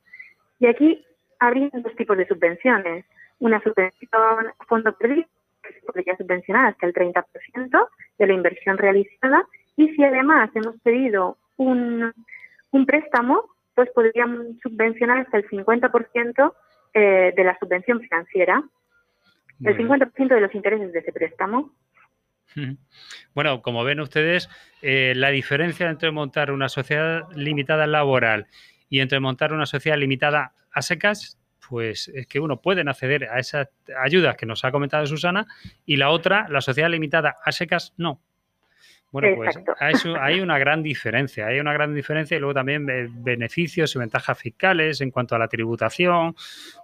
Y 0.60 0.68
aquí 0.68 1.06
habría 1.40 1.70
dos 1.74 1.96
tipos 1.96 2.18
de 2.18 2.28
subvenciones. 2.28 3.06
Una 3.40 3.62
subvención 3.62 4.10
a 4.60 4.66
fondo 4.66 4.94
perdido, 4.94 5.28
que 5.62 5.74
se 5.74 5.82
podría 5.82 6.18
subvencionar 6.18 6.68
hasta 6.68 6.88
el 6.88 6.94
30% 6.94 7.90
de 8.18 8.28
la 8.28 8.34
inversión 8.34 8.78
realizada, 8.78 9.46
y 9.76 9.90
si 9.90 10.04
además 10.04 10.50
hemos 10.56 10.80
pedido 10.82 11.38
un, 11.58 12.12
un 12.72 12.86
préstamo, 12.86 13.44
pues 13.76 13.90
podríamos 13.92 14.48
subvencionar 14.64 15.20
hasta 15.20 15.38
el 15.38 15.48
50% 15.48 16.54
eh, 16.94 17.34
de 17.36 17.44
la 17.44 17.58
subvención 17.60 18.02
financiera, 18.02 18.64
el 19.63 19.78
50% 19.78 20.28
de 20.28 20.41
los 20.41 20.54
intereses 20.56 20.91
de 20.93 21.00
ese 21.00 21.12
préstamo. 21.12 21.74
Bueno, 23.34 23.62
como 23.62 23.84
ven 23.84 24.00
ustedes, 24.00 24.50
eh, 24.82 25.13
la 25.15 25.30
diferencia 25.30 25.89
entre 25.89 26.12
montar 26.12 26.52
una 26.52 26.70
sociedad 26.70 27.24
limitada 27.36 27.86
laboral 27.86 28.48
y 28.89 29.00
entre 29.00 29.20
montar 29.20 29.54
una 29.54 29.65
sociedad 29.65 29.98
limitada 29.98 30.54
a 30.72 30.82
secas, 30.82 31.39
pues 31.70 32.08
es 32.10 32.26
que 32.28 32.39
uno 32.39 32.62
pueden 32.62 32.88
acceder 32.88 33.26
a 33.26 33.39
esas 33.39 33.67
ayudas 34.02 34.36
que 34.38 34.46
nos 34.46 34.63
ha 34.63 34.72
comentado 34.72 35.06
Susana 35.06 35.46
y 35.86 35.98
la 35.98 36.10
otra, 36.10 36.48
la 36.50 36.62
sociedad 36.62 36.89
limitada 36.89 37.38
a 37.43 37.52
secas, 37.52 37.93
no. 37.98 38.22
Bueno, 39.12 39.38
pues 39.38 39.58
hay 40.20 40.41
una 40.41 40.60
gran 40.60 40.84
diferencia, 40.84 41.48
hay 41.48 41.60
una 41.60 41.72
gran 41.72 41.96
diferencia 41.96 42.36
y 42.36 42.39
luego 42.41 42.54
también 42.54 42.86
beneficios 43.24 43.96
y 43.96 44.00
ventajas 44.00 44.38
fiscales 44.38 45.00
en 45.00 45.12
cuanto 45.12 45.34
a 45.34 45.39
la 45.39 45.48
tributación. 45.48 46.36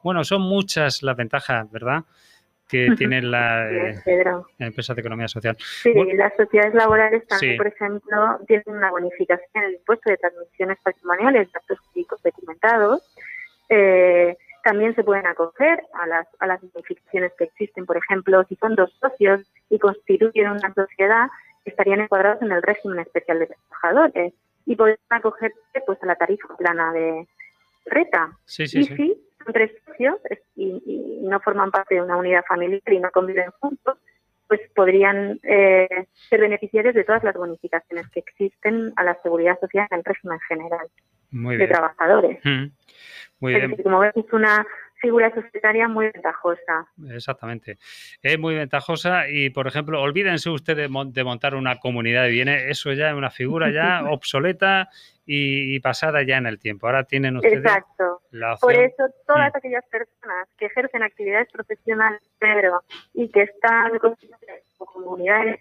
Bueno, 0.04 0.24
son 0.24 0.42
muchas 0.42 1.04
las 1.04 1.18
ventajas, 1.18 1.70
¿verdad? 1.70 2.06
Que 2.74 2.96
tienen 2.98 3.30
las 3.30 3.72
eh, 4.08 4.24
empresas 4.58 4.96
de 4.96 5.02
economía 5.02 5.28
social. 5.28 5.56
Sí, 5.60 5.94
las 6.16 6.34
sociedades 6.36 6.74
laborales 6.74 7.26
también, 7.28 7.58
por 7.58 7.68
ejemplo, 7.68 8.40
tienen 8.48 8.64
una 8.68 8.90
bonificación 8.90 9.48
en 9.54 9.64
el 9.66 9.74
impuesto 9.76 10.10
de 10.10 10.18
transmisiones 10.18 10.80
patrimoniales, 10.82 11.52
datos 11.52 11.80
jurídicos 11.80 12.24
documentados, 12.24 13.04
eh, 13.70 14.36
también 14.64 14.96
se 14.96 15.04
pueden 15.04 15.28
acoger 15.28 15.84
a 15.94 16.08
las, 16.08 16.28
a 16.40 16.48
las 16.48 16.62
bonificaciones 16.62 17.32
que 17.38 17.44
existen. 17.44 17.86
Por 17.86 17.98
ejemplo, 17.98 18.44
si 18.50 18.56
son 18.56 18.74
dos 18.76 18.92
socios 19.00 19.42
y 19.70 19.78
constituyen 19.78 20.50
una 20.50 20.74
sociedad, 20.74 21.28
estarían 21.66 22.02
encuadrados 22.02 22.42
en 22.42 22.52
el 22.52 22.64
régimen 22.64 23.00
especial 23.00 23.40
de 23.40 23.48
trabajadores 23.48 24.34
y 24.66 24.76
podrían 24.76 24.98
acogerse 25.10 25.60
pues, 25.86 26.02
a 26.02 26.08
la 26.08 26.16
tarifa 26.16 26.48
plana 26.58 26.92
de 26.92 27.28
reta. 27.86 28.32
Sí, 28.46 28.66
sí, 28.66 28.80
y 28.80 28.84
sí. 28.86 28.96
si 28.96 29.24
son 29.44 29.54
tres 29.54 29.72
socios 29.86 30.20
y, 30.56 30.82
y 30.86 31.28
no 31.28 31.40
forman 31.40 31.72
parte 31.72 31.96
de 31.96 32.02
una 32.02 32.18
unidad 32.18 32.44
familiar 32.48 32.82
y 32.86 33.00
no 33.00 33.12
conviven 33.12 33.52
juntos, 33.60 33.98
pues 34.48 34.62
podrían 34.76 35.40
eh, 35.44 36.08
ser 36.30 36.42
beneficiarios 36.42 36.94
de 36.94 37.04
todas 37.04 37.24
las 37.24 37.34
bonificaciones 37.36 38.08
que 38.10 38.20
existen 38.20 38.94
a 38.98 39.04
la 39.04 39.20
seguridad 39.24 39.60
social 39.60 39.88
en 39.90 39.98
el 40.00 40.04
régimen 40.04 40.40
general 40.48 40.88
Muy 41.32 41.54
de 41.58 41.66
bien. 41.66 41.70
trabajadores. 41.70 42.40
Mm, 42.44 42.66
Muy 43.40 43.54
Es 43.54 43.60
bien. 43.60 43.72
decir, 43.72 43.84
como 43.84 44.00
ves, 44.00 44.14
es 44.16 44.32
una 44.32 44.66
figura 45.04 45.30
societaria 45.36 45.88
muy 45.90 46.06
ventajosa. 46.12 46.88
Exactamente. 47.12 47.78
Es 48.22 48.40
muy 48.40 48.56
ventajosa 48.56 49.28
y, 49.30 49.50
por 49.50 49.68
ejemplo, 49.68 50.02
olvídense 50.02 50.50
ustedes 50.50 50.78
de, 50.84 50.88
mon- 50.88 51.12
de 51.12 51.24
montar 51.26 51.56
una 51.56 51.78
comunidad 51.80 52.24
de 52.24 52.30
bienes. 52.30 52.64
Eso 52.70 52.94
ya 52.94 53.10
es 53.10 53.16
una 53.16 53.30
figura 53.30 53.70
ya 53.70 54.04
obsoleta 54.10 54.88
y, 55.26 55.76
y 55.76 55.80
pasada 55.82 56.24
ya 56.24 56.38
en 56.38 56.46
el 56.48 56.58
tiempo. 56.58 56.88
Ahora 56.88 57.04
tienen 57.04 57.36
ustedes 57.36 57.58
Exacto. 57.66 58.22
la 58.32 58.56
Por 58.56 58.72
opción. 58.74 58.86
eso, 58.86 59.04
todas 59.28 59.54
Mm. 59.54 59.58
aquellas 59.58 59.86
personas 59.92 60.48
que 60.58 60.66
ejercen 60.68 61.04
actividades 61.04 61.50
profesionales, 61.52 62.22
Pedro, 62.40 62.82
y 63.14 63.30
que 63.30 63.42
están 63.44 63.98
constituidas 64.00 64.62
comunidades, 64.78 65.60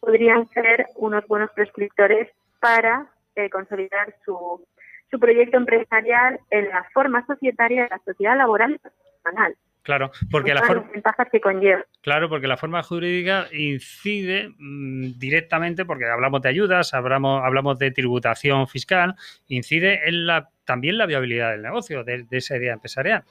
podrían 0.00 0.48
ser 0.48 0.86
unos 0.96 1.26
buenos 1.28 1.50
prescriptores 1.52 2.28
para 2.58 3.06
eh, 3.36 3.48
consolidar 3.50 4.14
su, 4.24 4.66
su 5.12 5.20
proyecto 5.20 5.58
empresarial 5.58 6.40
en 6.50 6.68
la 6.70 6.84
forma 6.94 7.24
societaria 7.26 7.84
de 7.84 7.88
la 7.90 8.00
sociedad 8.04 8.36
laboral 8.36 8.74
y 8.74 8.78
personal. 8.78 9.54
Claro, 9.82 10.12
porque 10.30 10.54
la 10.54 10.62
forma. 10.62 10.82
las 10.82 10.92
ventajas 10.92 11.28
que 11.30 11.40
conlleva. 11.40 11.84
Claro, 12.02 12.28
porque 12.28 12.46
la 12.46 12.56
forma 12.56 12.82
jurídica 12.82 13.48
incide 13.52 14.50
mm, 14.56 15.18
directamente, 15.18 15.84
porque 15.84 16.06
hablamos 16.06 16.40
de 16.40 16.48
ayudas, 16.48 16.94
hablamos, 16.94 17.42
hablamos 17.44 17.78
de 17.78 17.90
tributación 17.90 18.68
fiscal, 18.68 19.16
incide 19.48 20.08
en 20.08 20.26
la 20.26 20.48
también 20.64 20.98
la 20.98 21.06
viabilidad 21.06 21.50
del 21.50 21.62
negocio, 21.62 22.04
de, 22.04 22.22
de 22.22 22.38
esa 22.38 22.56
idea 22.56 22.72
empresarial. 22.72 23.24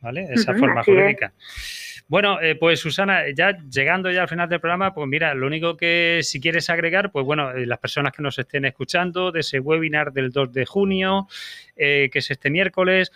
¿Vale? 0.00 0.28
Esa 0.30 0.54
forma 0.54 0.80
es. 0.86 1.99
Bueno, 2.10 2.38
eh, 2.40 2.56
pues 2.56 2.80
Susana, 2.80 3.30
ya 3.32 3.56
llegando 3.56 4.10
ya 4.10 4.22
al 4.22 4.28
final 4.28 4.48
del 4.48 4.58
programa, 4.58 4.92
pues 4.92 5.06
mira, 5.06 5.32
lo 5.32 5.46
único 5.46 5.76
que 5.76 6.22
si 6.24 6.40
quieres 6.40 6.68
agregar, 6.68 7.12
pues 7.12 7.24
bueno, 7.24 7.52
eh, 7.52 7.66
las 7.66 7.78
personas 7.78 8.12
que 8.12 8.20
nos 8.20 8.36
estén 8.36 8.64
escuchando 8.64 9.30
de 9.30 9.38
ese 9.38 9.60
webinar 9.60 10.12
del 10.12 10.32
2 10.32 10.52
de 10.52 10.66
junio, 10.66 11.28
eh, 11.76 12.10
que 12.12 12.18
es 12.18 12.28
este 12.32 12.50
miércoles, 12.50 13.12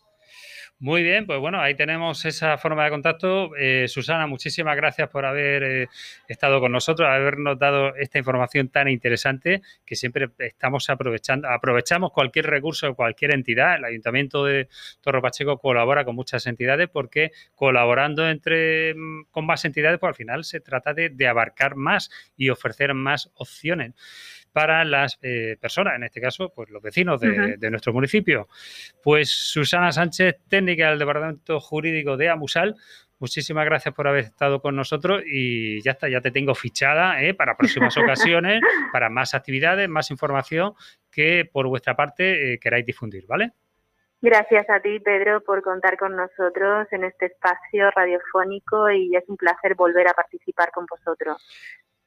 Muy 0.83 1.05
bien, 1.05 1.27
pues 1.27 1.39
bueno, 1.39 1.61
ahí 1.61 1.77
tenemos 1.77 2.25
esa 2.25 2.59
forma 2.59 2.83
de 2.83 2.91
contacto. 2.91 3.55
Eh, 3.57 3.87
Susana, 3.87 4.27
muchísimas 4.27 4.75
gracias 4.75 5.09
por 5.11 5.25
haber 5.25 5.63
eh, 5.63 5.89
estado 6.27 6.59
con 6.59 6.73
nosotros, 6.73 7.09
habernos 7.09 7.57
dado 7.57 7.95
esta 7.95 8.19
información 8.19 8.69
tan 8.69 8.89
interesante 8.89 9.63
que 9.87 9.95
siempre 9.95 10.31
estamos 10.39 10.91
aprovechando. 10.91 11.49
Aprovechamos 11.49 12.11
cualquier 12.11 12.47
recurso, 12.47 12.97
cualquier 12.97 13.33
entidad. 13.33 13.77
El 13.77 13.85
Ayuntamiento 13.85 14.45
de 14.45 14.69
Torre 15.01 15.23
Pacheco 15.23 15.57
colabora 15.57 16.05
con 16.05 16.17
muchas 16.17 16.49
entidades 16.49 16.89
porque 16.89 17.31
colaborando 17.55 18.29
entre 18.29 18.93
mm, 18.97 19.27
con 19.31 19.47
más 19.47 19.65
entidades, 19.65 20.01
pues 20.01 20.09
al 20.09 20.17
final 20.17 20.43
se 20.43 20.59
trata 20.59 20.95
de, 20.95 21.11
de 21.11 21.29
abarcar 21.29 21.77
más 21.77 22.11
y 22.37 22.51
ofrecer 22.51 22.93
más 22.93 23.31
opciones 23.35 23.93
para 24.53 24.85
las 24.85 25.19
eh, 25.23 25.57
personas, 25.61 25.95
en 25.97 26.05
este 26.05 26.21
caso, 26.21 26.53
pues 26.55 26.71
los 26.71 26.83
vecinos 26.83 27.21
de, 27.21 27.71
nuestro 27.71 27.93
municipio. 27.93 28.49
Pues 29.03 29.31
Susana 29.31 29.93
Sánchez, 29.93 30.37
técnica 30.49 30.91
del 30.91 30.99
Departamento 30.99 31.59
Jurídico 31.61 32.17
de 32.17 32.29
Amusal, 32.29 32.77
muchísimas 33.19 33.65
gracias 33.65 33.95
por 33.95 34.09
haber 34.09 34.25
estado 34.25 34.61
con 34.61 34.77
nosotros 34.77 35.23
y 35.27 35.81
ya 35.83 35.93
está, 35.93 36.09
ya 36.09 36.21
te 36.21 36.31
tengo 36.31 36.55
fichada 36.55 37.23
¿eh? 37.23 37.35
para 37.35 37.57
próximas 37.57 37.97
ocasiones, 37.99 38.61
para 38.93 39.09
más 39.09 39.35
actividades, 39.35 39.89
más 39.89 40.11
información 40.11 40.75
que 41.11 41.49
por 41.51 41.67
vuestra 41.67 41.95
parte 41.97 42.55
eh, 42.55 42.59
queráis 42.59 42.85
difundir, 42.85 43.27
¿vale? 43.27 43.53
Gracias 44.21 44.71
a 44.71 44.79
ti, 44.79 45.01
Pedro, 45.01 45.41
por 45.41 45.63
contar 45.63 45.97
con 45.97 46.15
nosotros 46.15 46.87
en 46.93 47.03
este 47.03 47.27
espacio 47.27 47.91
radiofónico 47.91 48.89
y 48.89 49.17
es 49.17 49.25
un 49.29 49.37
placer 49.37 49.75
volver 49.75 50.07
a 50.07 50.15
participar 50.15 50.71
con 50.71 50.87
vosotros. 50.87 51.43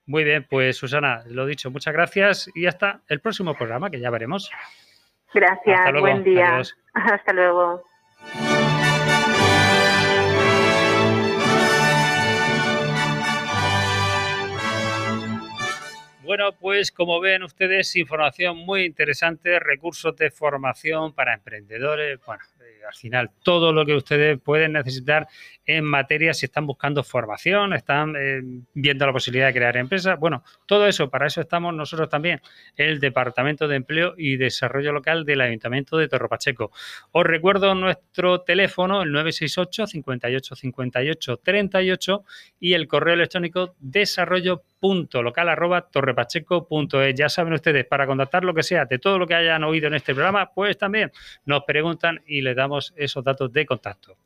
Muy 0.08 0.24
bien, 0.24 0.46
pues 0.48 0.78
Susana, 0.78 1.24
lo 1.26 1.46
dicho, 1.48 1.72
muchas 1.72 1.94
gracias 1.94 2.50
y 2.54 2.68
hasta 2.68 3.02
el 3.08 3.22
próximo 3.22 3.56
programa 3.56 3.90
que 3.90 4.00
ya 4.00 4.12
veremos. 4.12 4.52
Gracias, 5.34 5.80
Hasta 5.80 5.92
luego, 5.92 6.08
buen 6.08 6.24
día. 6.24 6.54
adiós. 6.54 6.78
Hasta 6.94 7.34
luego. 7.34 7.84
Bueno, 16.24 16.54
pues 16.54 16.92
como 16.92 17.20
ven 17.20 17.44
ustedes, 17.44 17.96
información 17.96 18.58
muy 18.58 18.84
interesante, 18.84 19.60
recursos 19.60 20.16
de 20.16 20.32
formación 20.32 21.14
para 21.14 21.36
emprendedores, 21.36 22.20
bueno, 22.26 22.44
al 22.88 22.94
final 22.94 23.32
todo 23.44 23.74
lo 23.74 23.86
que 23.86 23.96
ustedes 23.96 24.40
pueden 24.40 24.74
necesitar 24.74 25.28
en 25.66 25.84
materia 25.84 26.34
si 26.34 26.46
están 26.46 26.68
buscando 26.68 27.04
formación, 27.04 27.74
están 27.74 28.16
eh, 28.16 28.42
viendo 28.74 29.06
la 29.06 29.14
posibilidad 29.14 29.48
de 29.48 29.54
crear 29.54 29.78
empresas, 29.78 30.20
bueno, 30.20 30.44
todo 30.66 30.88
eso, 30.88 31.10
para 31.10 31.28
eso 31.28 31.42
estamos 31.42 31.74
nosotros 31.74 32.10
también, 32.10 32.42
el 32.78 33.00
Departamento 33.00 33.68
de 33.68 33.78
Empleo 33.78 34.14
y 34.18 34.38
Desarrollo 34.38 34.92
Local 34.92 35.26
del 35.26 35.42
Ayuntamiento 35.42 35.98
de 35.98 36.08
Torre 36.08 36.30
Pacheco. 36.30 36.72
Os 37.12 37.24
recuerdo 37.24 37.74
nuestro 37.74 38.42
teléfono, 38.42 39.02
el 39.02 39.12
968 39.12 39.88
58 39.88 40.56
58 40.56 41.38
38 41.38 42.24
y 42.60 42.74
el 42.74 42.88
correo 42.88 43.16
electrónico 43.16 43.76
arroba 44.18 44.62
torrepacheco.es. 45.92 47.16
Ya 47.16 47.30
saben 47.30 47.54
ustedes, 47.54 47.86
para 47.86 48.06
contactar 48.08 48.44
lo 48.44 48.54
que 48.54 48.64
sea 48.64 48.86
de 48.86 49.00
todo 49.00 49.20
lo 49.20 49.28
que 49.28 49.36
hayan 49.36 49.64
oído 49.64 49.88
en 49.88 49.96
este 49.96 50.14
programa, 50.14 50.52
pues 50.54 50.78
también 50.78 51.12
nos 51.46 51.64
preguntan 51.64 52.22
y 52.26 52.42
les 52.42 52.56
damos 52.56 52.94
esos 52.96 53.24
datos 53.24 53.52
de 53.52 53.66
contacto. 53.66 54.18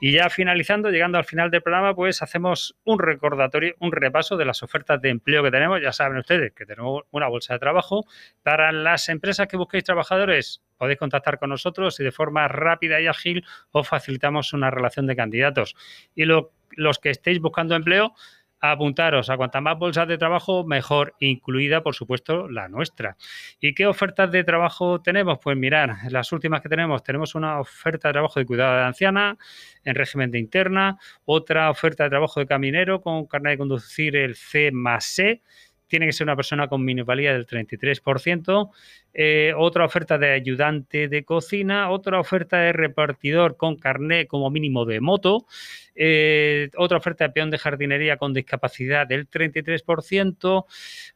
Y 0.00 0.12
ya 0.12 0.28
finalizando, 0.28 0.90
llegando 0.90 1.16
al 1.16 1.24
final 1.24 1.50
del 1.50 1.62
programa, 1.62 1.94
pues 1.94 2.20
hacemos 2.22 2.76
un 2.84 2.98
recordatorio, 2.98 3.74
un 3.80 3.92
repaso 3.92 4.36
de 4.36 4.44
las 4.44 4.62
ofertas 4.62 5.00
de 5.00 5.08
empleo 5.08 5.42
que 5.42 5.50
tenemos. 5.50 5.80
Ya 5.80 5.92
saben 5.92 6.18
ustedes 6.18 6.52
que 6.52 6.66
tenemos 6.66 7.04
una 7.10 7.28
bolsa 7.28 7.54
de 7.54 7.60
trabajo. 7.60 8.04
Para 8.42 8.72
las 8.72 9.08
empresas 9.08 9.46
que 9.48 9.56
busquéis 9.56 9.84
trabajadores, 9.84 10.62
podéis 10.76 10.98
contactar 10.98 11.38
con 11.38 11.48
nosotros 11.48 11.98
y 11.98 12.04
de 12.04 12.12
forma 12.12 12.46
rápida 12.46 13.00
y 13.00 13.06
ágil 13.06 13.44
os 13.70 13.88
facilitamos 13.88 14.52
una 14.52 14.70
relación 14.70 15.06
de 15.06 15.16
candidatos. 15.16 15.74
Y 16.14 16.26
lo- 16.26 16.52
los 16.72 16.98
que 16.98 17.08
estéis 17.10 17.40
buscando 17.40 17.74
empleo, 17.74 18.12
apuntaros 18.60 19.30
a 19.30 19.36
cuantas 19.36 19.62
más 19.62 19.78
bolsas 19.78 20.08
de 20.08 20.18
trabajo, 20.18 20.64
mejor, 20.64 21.14
incluida, 21.20 21.82
por 21.82 21.94
supuesto, 21.94 22.48
la 22.48 22.68
nuestra. 22.68 23.16
¿Y 23.60 23.74
qué 23.74 23.86
ofertas 23.86 24.30
de 24.30 24.44
trabajo 24.44 25.00
tenemos? 25.00 25.38
Pues 25.42 25.56
mirar, 25.56 25.96
las 26.10 26.32
últimas 26.32 26.62
que 26.62 26.68
tenemos, 26.68 27.02
tenemos 27.02 27.34
una 27.34 27.60
oferta 27.60 28.08
de 28.08 28.12
trabajo 28.12 28.40
de 28.40 28.46
cuidado 28.46 28.76
de 28.76 28.84
anciana 28.84 29.36
en 29.84 29.94
régimen 29.94 30.30
de 30.30 30.38
interna, 30.38 30.98
otra 31.24 31.70
oferta 31.70 32.04
de 32.04 32.10
trabajo 32.10 32.40
de 32.40 32.46
caminero 32.46 33.00
con 33.00 33.26
carnet 33.26 33.52
de 33.52 33.58
conducir 33.58 34.16
el 34.16 34.34
C 34.34 34.70
más 34.72 35.18
E, 35.18 35.42
tiene 35.86 36.06
que 36.06 36.12
ser 36.12 36.24
una 36.24 36.36
persona 36.36 36.68
con 36.68 36.84
minusvalía 36.84 37.32
del 37.32 37.46
33%, 37.46 38.70
eh, 39.14 39.52
otra 39.56 39.84
oferta 39.84 40.18
de 40.18 40.32
ayudante 40.32 41.08
de 41.08 41.24
cocina, 41.24 41.90
otra 41.90 42.20
oferta 42.20 42.58
de 42.58 42.72
repartidor 42.72 43.56
con 43.56 43.76
carnet 43.76 44.28
como 44.28 44.50
mínimo 44.50 44.84
de 44.84 45.00
moto, 45.00 45.46
eh, 45.94 46.70
otra 46.76 46.98
oferta 46.98 47.24
de 47.24 47.30
peón 47.30 47.50
de 47.50 47.58
jardinería 47.58 48.16
con 48.16 48.34
discapacidad 48.34 49.06
del 49.06 49.28
33%, 49.28 50.66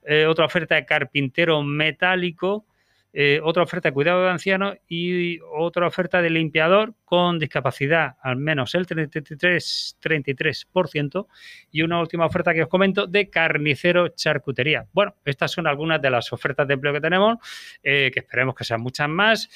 eh, 0.05 0.27
otra 0.27 0.47
oferta 0.47 0.77
de 0.77 0.87
carpintero 0.87 1.63
metálico, 1.63 2.65
eh, 3.13 3.41
otra 3.43 3.63
oferta 3.63 3.89
de 3.89 3.93
cuidado 3.93 4.23
de 4.23 4.31
ancianos 4.31 4.77
y 4.89 5.39
otra 5.41 5.87
oferta 5.87 6.23
de 6.23 6.31
limpiador 6.31 6.95
con 7.05 7.39
discapacidad 7.39 8.17
al 8.23 8.37
menos 8.37 8.75
el 8.75 8.87
33, 8.87 9.99
33% 10.01 11.27
y 11.73 11.83
una 11.83 12.01
última 12.01 12.27
oferta 12.27 12.55
que 12.55 12.63
os 12.63 12.69
comento 12.69 13.07
de 13.07 13.29
carnicero 13.29 14.09
charcutería. 14.09 14.87
Bueno, 14.93 15.17
estas 15.25 15.51
son 15.51 15.67
algunas 15.67 16.01
de 16.01 16.11
las 16.11 16.33
ofertas 16.33 16.69
de 16.69 16.75
empleo 16.75 16.93
que 16.93 17.01
tenemos, 17.01 17.39
eh, 17.83 18.11
que 18.13 18.21
esperemos 18.21 18.55
que 18.55 18.65
sean 18.65 18.81
muchas 18.81 19.09
más. 19.09 19.49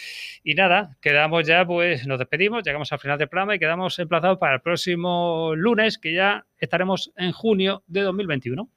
Y 0.42 0.54
nada, 0.54 0.96
quedamos 1.00 1.46
ya, 1.46 1.64
pues 1.64 2.06
nos 2.06 2.18
despedimos, 2.18 2.64
llegamos 2.64 2.92
al 2.92 2.98
final 2.98 3.18
del 3.18 3.28
programa 3.28 3.54
y 3.54 3.58
quedamos 3.58 3.98
emplazados 3.98 4.38
para 4.38 4.56
el 4.56 4.60
próximo 4.60 5.52
lunes, 5.54 5.98
que 5.98 6.12
ya 6.12 6.44
estaremos 6.58 7.12
en 7.16 7.32
junio 7.32 7.82
de 7.86 8.02
2021. 8.02 8.68